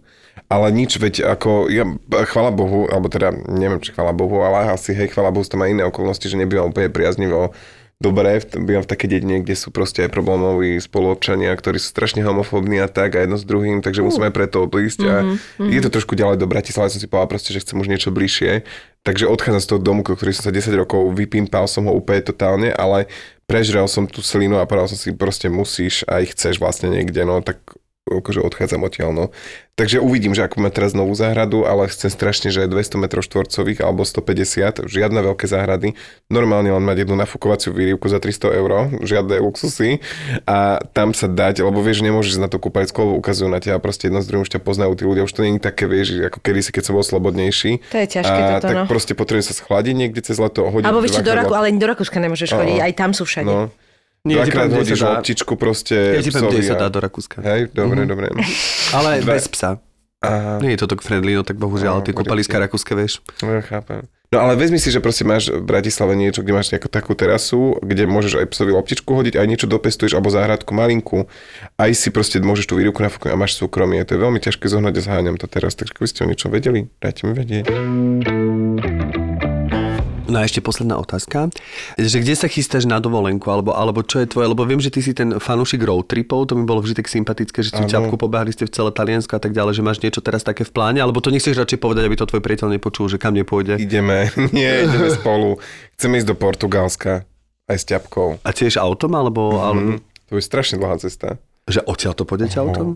[0.51, 1.87] Ale nič, veď ako, ja,
[2.27, 5.71] chvala Bohu, alebo teda, neviem, či chvala Bohu, ale asi, hej, chvala Bohu, tam aj
[5.71, 7.55] iné okolnosti, že nebývam úplne priaznivo
[8.03, 12.82] dobré, bývam v takej dedine, kde sú proste aj problémoví spoluobčania, ktorí sú strašne homofóbni
[12.82, 15.14] a tak, a jedno s druhým, takže musím aj preto odísť a
[15.62, 18.66] je to trošku ďalej do Bratislavy, som si povedal proste, že chcem už niečo bližšie,
[19.07, 22.74] takže odchádzam z toho domu, ktorý som sa 10 rokov vypimpal som ho úplne totálne,
[22.74, 23.07] ale
[23.47, 27.40] prežrel som tú selinu a povedal som si, proste musíš aj chceš vlastne niekde, no
[27.40, 27.61] tak
[28.05, 29.25] akože odchádzam odtiaľ, no.
[29.75, 33.81] Takže uvidím, že ako máme teraz novú záhradu, ale chcem strašne, že 200 m štvorcových
[33.81, 35.97] alebo 150, žiadne veľké záhrady,
[36.29, 40.05] normálne len mať jednu nafukovaciu výrivku za 300 eur, žiadne luxusy
[40.45, 44.13] a tam sa dať, lebo vieš, nemôžeš na to kúpať skolo, ukazujú na teba, proste
[44.13, 46.39] jedno z druhým už ťa poznajú tí ľudia, už to nie je také, vieš, ako
[46.45, 47.83] kedysi, keď som bol slobodnejší.
[47.89, 48.85] To je ťažké a, toto, tak no.
[48.85, 51.89] proste potrebujem sa schladiť niekde cez leto, hodiť Alebo vieš do Raku, ale ani do
[51.89, 53.49] Rakúska nemôžeš chodiť, aj tam sú všade.
[53.49, 53.73] No,
[54.25, 55.09] Nie, dvakrát hodíš dá.
[55.14, 57.45] loptičku proste ja ti poviem, kde sa dá do Rakúska.
[57.45, 58.09] Hej, dobre, Mhm.
[58.09, 58.27] dobre.
[58.91, 59.37] Ale Dve.
[59.37, 59.77] bez psa.
[60.18, 60.57] Aha.
[60.59, 63.20] Nie je to tak friendly, no tak bohužiaľ, No, tie kúpaliska rakúske, vieš.
[63.45, 64.09] No, chápem.
[64.33, 67.77] No ale vezmi si, že proste máš v Bratislave niečo, kde máš nejakú takú terasu,
[67.79, 71.29] kde môžeš aj psovi loptičku hodiť, aj niečo dopestuješ, alebo záhradku malinku.
[71.77, 74.01] Aj si proste môžeš tú výruku nafúknuť a máš súkromie.
[74.03, 75.77] To je veľmi ťažké zohnať a zháňam to teraz.
[75.77, 77.68] Takže keby ste o niečo vedeli, dajte mi vedieť.
[80.35, 81.47] No a ešte posledná otázka,
[81.95, 84.99] že kde sa chystáš na dovolenku, alebo, alebo čo je tvoje, lebo viem, že ty
[84.99, 87.93] si ten fanúšik road tripov, to mi bolo vždy tak sympatické, že ste Áno.
[88.03, 90.74] ťapku pobehali ste v celé Taliansko a tak ďalej, že máš niečo teraz také v
[90.74, 93.78] pláne, alebo to nechceš radšej povedať, aby to tvoj priateľ nepočul, že kam nepôjde.
[93.78, 95.62] Ideme, nie, ideme spolu.
[95.95, 97.22] Chceme ísť do Portugalska.
[97.64, 98.43] Aj s ťapkou.
[98.43, 101.39] A tiež autom, alebo, alebo Mm, to je strašne dlhá cesta.
[101.64, 102.64] že odtiaľ to pôjdete Oho.
[102.66, 102.89] autom?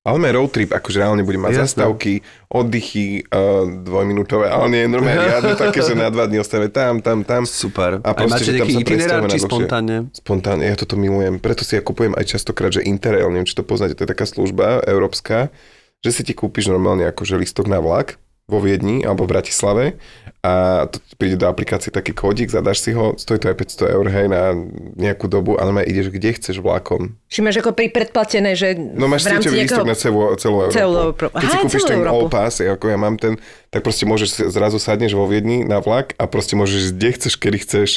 [0.00, 1.64] Ale máme road trip, akože reálne budeme mať Jasné.
[1.68, 2.12] zastávky,
[2.48, 7.20] oddychy uh, dvojminútové, ale nie, normálne riadne také, že na dva dní ostávame tam, tam,
[7.20, 7.44] tam.
[7.44, 8.00] Super.
[8.00, 9.96] A A, proste, máte že tam nejaký itinerár, či spontánne?
[10.16, 11.36] Spontánne, ja toto milujem.
[11.36, 14.24] Preto si ja kupujem aj častokrát, že Interrail, neviem, či to poznáte, to je taká
[14.24, 15.52] služba európska,
[16.00, 18.16] že si ti kúpiš normálne akože listok na vlak
[18.50, 19.84] vo Viedni alebo v Bratislave
[20.40, 24.06] a to príde do aplikácie taký kódik, zadáš si ho, stojí to aj 500 eur,
[24.08, 24.56] hej, na
[24.96, 27.12] nejakú dobu, ale normálne ideš kde chceš vlakom.
[27.28, 30.80] Či máš ako pri predplatené, že No máš sieťový lístok na celú, celú Európu.
[30.80, 31.36] Celú Európu.
[31.36, 32.16] Keď si Aha, kúpiš ten Európu.
[32.16, 33.36] All Pass, ako ja mám ten,
[33.68, 37.58] tak proste môžeš, zrazu sadneš vo Viedni na vlak a proste môžeš kde chceš, kedy
[37.60, 37.90] chceš.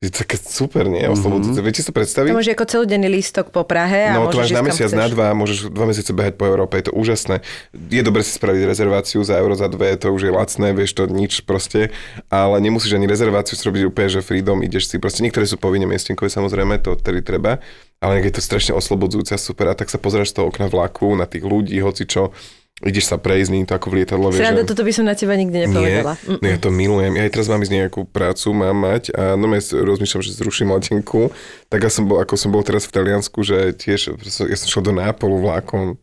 [0.00, 1.04] Je to také super, nie?
[1.04, 1.60] Oslobodzujúce.
[1.60, 2.32] Viete si to predstaviť?
[2.32, 4.96] To máš ako celodenný lístok po Prahe a No to máš na mesiac, chceš.
[4.96, 7.44] na dva, môžeš dva mesiace behať po Európe, je to úžasné.
[7.76, 11.04] Je dobre si spraviť rezerváciu za euro, za dve, to už je lacné, vieš to
[11.04, 11.92] nič proste,
[12.32, 15.84] ale nemusíš ani rezerváciu si robiť úplne, že freedom, ideš si proste, niektoré sú povinne
[15.84, 17.60] miestenkové samozrejme, to tedy treba,
[18.00, 21.12] ale je to strašne oslobodzujúce a super a tak sa pozráš z toho okna vlaku
[21.12, 22.32] na tých ľudí, hoci čo,
[22.80, 25.12] ideš sa prejsť, nie to ako v lietadle, vieš, Sranda, že- toto by som na
[25.12, 26.16] teba nikdy nepovedala.
[26.16, 27.12] nie, no ja to milujem.
[27.12, 30.72] Ja aj teraz mám ísť nejakú prácu, mám mať a no ja rozmýšľam, že zruším
[30.72, 31.28] letenku.
[31.68, 34.84] Tak ja som bol, ako som bol teraz v Taliansku, že tiež, ja som šiel
[34.84, 36.00] do Nápolu vlákom.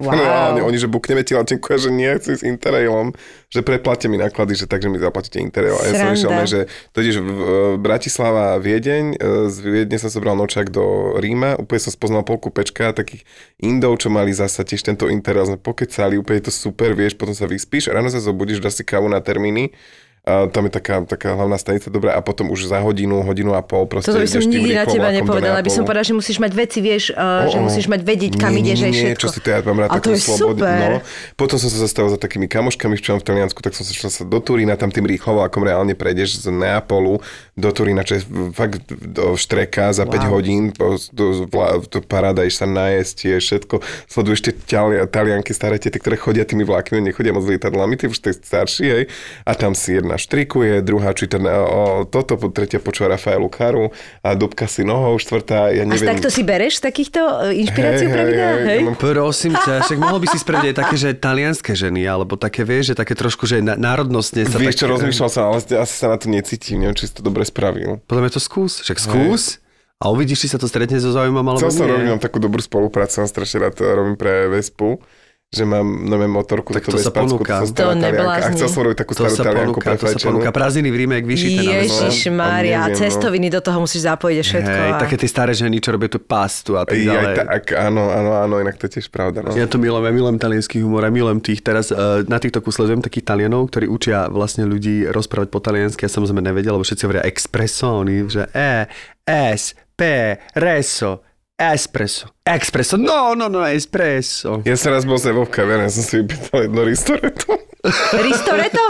[0.00, 0.16] Wow.
[0.16, 3.12] Reálne, oni, že bukneme ti letenku a že nie, chcem s Interrailom,
[3.52, 5.76] že preplatte mi náklady, že takže mi zaplatíte Interrail.
[5.76, 6.60] A ja som išiel, že
[6.96, 7.28] to ideš v,
[7.76, 12.96] Bratislava, Viedeň, e, z Viedne som zobral nočák do Ríma, úplne som spoznal polku pečka,
[12.96, 13.28] takých
[13.60, 17.36] Indov, čo mali zasa tiež tento Interrail, sme pokecali, úplne je to super, vieš, potom
[17.36, 19.76] sa vyspíš, ráno sa zobudíš, dáš si kávu na termíny,
[20.30, 23.66] A tam je taká, taká hlavná stanica dobrá a potom už za hodinu, hodinu a
[23.66, 26.38] pol proste Toto by som nikdy na teba do nepovedala, by som povedala, že musíš
[26.38, 29.20] mať veci, vieš, uh, že musíš mať vedieť, kam Nie, ideš nie, aj všetko.
[29.20, 30.62] čo si to ja mám rád a to je slobodu.
[30.62, 30.78] super.
[30.78, 30.98] No,
[31.34, 34.22] potom som sa zastavil za takými kamoškami, mám v Taliansku, tak som sa šiel sa
[34.22, 37.18] do Turína, tam tým rýchlo vlakom reálne prejdeš z Neapolu
[37.58, 38.22] do Turína, čo je
[38.54, 40.70] fakt do štreka za 5 hodín,
[41.12, 43.74] do, vla, do paráda, sa najesť, je všetko,
[44.06, 48.20] sleduješ tie tali, talianky, staré tety, ktoré chodia tými vlákmi, nechodia moc lietadlami, ty už
[48.20, 49.04] tej starší, hej,
[49.44, 53.88] a tam si jedna štrikuje, druhá číta na, o, toto, tretia počúva Rafaelu Karu
[54.20, 56.12] a dubka si nohou, štvrtá, ja A neviem.
[56.12, 58.50] takto si bereš takýchto uh, inšpiráciu pre videá?
[58.60, 58.78] hej, Hej?
[58.78, 62.36] ja mám Prosím ťa, však mohol by si spraviť aj také, že talianské ženy, alebo
[62.36, 65.58] také, vieš, že také trošku, že na, národnostne sa Vieš čo, tak, rozmýšľal som, ale
[65.64, 68.04] asi sa na to necítim, neviem, či si to dobre spravil.
[68.04, 69.58] Podľa mňa to skús, však skús
[70.00, 72.60] a uvidíš, či sa to stretne so zaujímom, alebo Chcel som robiť, mám takú dobrú
[72.64, 75.00] spoluprácu, mám strašne rád, to robím pre Vespu,
[75.50, 77.66] že mám nové motorku, Tak to sa Vespackú, ponúka.
[77.74, 78.38] To Talianka.
[78.38, 80.50] A chcel som robiť takú To starú sa Talianku ponúka, to sa ponúka.
[80.54, 82.16] Prázdniny v Ríme, jak vyšité na Ježiš.
[82.30, 82.94] Mária, no.
[82.94, 84.78] cestoviny do toho musíš zapojiť a všetko.
[84.78, 85.00] Hej, a...
[85.02, 87.34] také tie staré ženy, čo robia tú pastu a tak Aj ďalej.
[87.42, 89.42] tak, áno, áno, áno, inak to je tiež pravda.
[89.42, 89.50] No.
[89.50, 91.66] Ja to milujem, ja milujem talianský humor a milujem tých.
[91.66, 96.06] Teraz uh, na TikToku sledujem takých Talianov, ktorí učia vlastne ľudí rozprávať po taliansky.
[96.06, 98.86] Ja samozrejme nevedel, lebo všetci hovoria expresso, oni, že e,
[99.26, 101.26] s, p, reso,
[101.60, 102.32] espresso.
[102.40, 104.64] Expresso, no, no, no, espresso.
[104.64, 107.60] Ja som raz bol s Evou v kaviarni, ja som si vypýtal jedno ristoreto.
[108.28, 108.82] Ristoreto?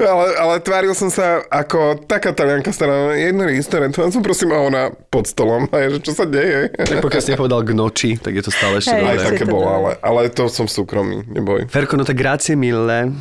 [0.00, 4.00] ale, ale tváril som sa ako taká talianka stará jedno ristoreto.
[4.00, 5.68] Ja som prosím a ona pod stolom.
[5.72, 6.72] A je, že čo sa deje?
[6.72, 9.52] Tak pokiaľ si nepovedal k noči, tak je to stále ešte Hej, Aj také to
[9.52, 11.68] bolo, ale, ale to som súkromný, neboj.
[11.68, 13.12] Ferko, no tak grazie mille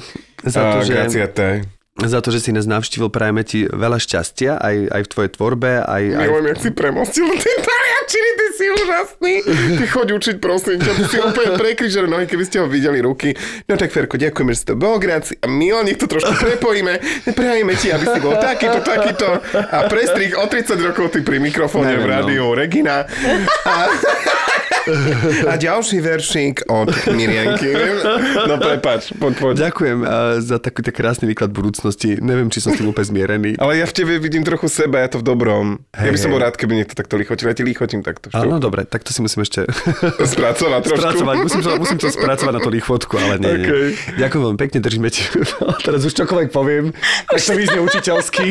[0.43, 0.93] za to, A, že...
[0.95, 1.78] grazie a te.
[2.05, 5.71] Za to, že si nás navštívil, prajeme ti veľa šťastia aj, aj v tvojej tvorbe,
[5.83, 9.33] aj, aj Milujem, jak si premostil tie taliančiny, ty si úžasný.
[9.75, 13.35] Ty choď učiť, prosím ťa, ty si úplne prekryžer nohy, keby ste ho videli ruky.
[13.67, 15.35] No tak Ferko, ďakujeme, že si to bol, gráci.
[15.43, 17.01] A Milo, nech to trošku prepojíme.
[17.35, 19.27] Prajeme ti, aby si bol takýto, takýto.
[19.57, 22.13] A prestrih o 30 rokov ty pri mikrofóne Neviem, v no.
[22.13, 23.03] rádiu Regina.
[23.67, 23.73] A...
[25.45, 27.73] A ďalší veršík od Mirienky.
[28.47, 29.53] No prepač, poď, poď.
[29.69, 30.09] Ďakujem uh,
[30.39, 32.17] za takýto krásny výklad budúcnosti.
[32.17, 33.51] Neviem, či som s tým úplne zmierený.
[33.59, 35.83] Ale ja v tebe vidím trochu seba, ja to v dobrom.
[35.93, 37.51] ja Hej, by som bol rád, keby niekto takto lichotil.
[37.51, 38.31] Ja ti lichotím takto.
[38.31, 39.67] Áno, dobre, tak to si musím ešte
[40.33, 41.01] Spracovať trošku.
[41.01, 41.35] spracovať.
[41.43, 43.67] Musím, to, musím to spracovať na tú lichotku, ale nie, nie.
[43.67, 43.87] Okej.
[44.17, 45.23] Ďakujem veľmi pekne, držíme ti.
[45.87, 46.95] Teraz už čokoľvek poviem,
[47.27, 48.45] tak to vyznie učiteľsky.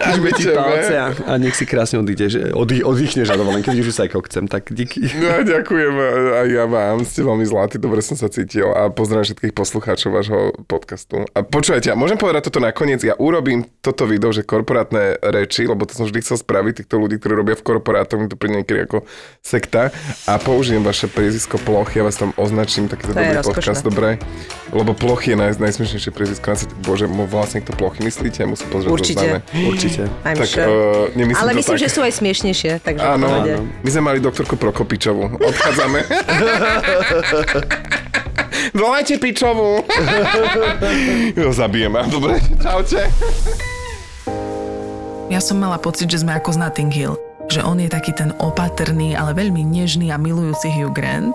[0.00, 3.94] Držíme ti palce a, a nech si krásne odídeš, oddy, oddychneš na dovolenke, vidíš, že
[3.94, 5.00] sa aj kokcem, tak díky.
[5.20, 5.94] No, ďakujem
[6.40, 10.40] aj ja vám, ste veľmi zlatí, dobre som sa cítil a pozdravím všetkých poslucháčov vášho
[10.64, 11.28] podcastu.
[11.36, 15.84] A počúvajte, a môžem povedať toto nakoniec, ja urobím toto video, že korporátne reči, lebo
[15.84, 18.88] to som vždy chcel spraviť, týchto ľudí, ktorí robia v korporátoch, mi to príde niekedy
[18.88, 19.04] ako
[19.44, 19.92] sekta
[20.24, 23.54] a použijem vaše priezisko plochy, ja vás tam označím, takýto To je dobrý rozkošné.
[23.60, 24.08] podcast, dobre?
[24.70, 26.46] Lebo plochy je naj, najsmiešnejšie priezisko.
[26.46, 26.74] na svete.
[26.80, 28.46] Bože, vlastne to plochy myslíte?
[28.46, 29.18] Musím pozrieť Určite.
[29.18, 29.38] zozname.
[29.66, 30.02] Určite.
[30.22, 30.62] I'm Tak sure.
[30.62, 30.72] uh,
[31.12, 31.82] nemyslím Ale myslím, tak.
[31.82, 33.66] že sú aj smiešnejšie, takže Áno, áno.
[33.82, 35.26] My sme mali doktorku Prokopičovú.
[35.36, 36.00] Odchádzame.
[38.72, 39.82] Volajte Pičovú.
[41.40, 42.06] jo, zabijem ma.
[42.06, 43.10] Dobre, čaute.
[45.26, 47.14] Ja som mala pocit, že sme ako z Notting Hill.
[47.48, 51.34] Že on je taký ten opatrný, ale veľmi nežný a milujúci Hugh Grant.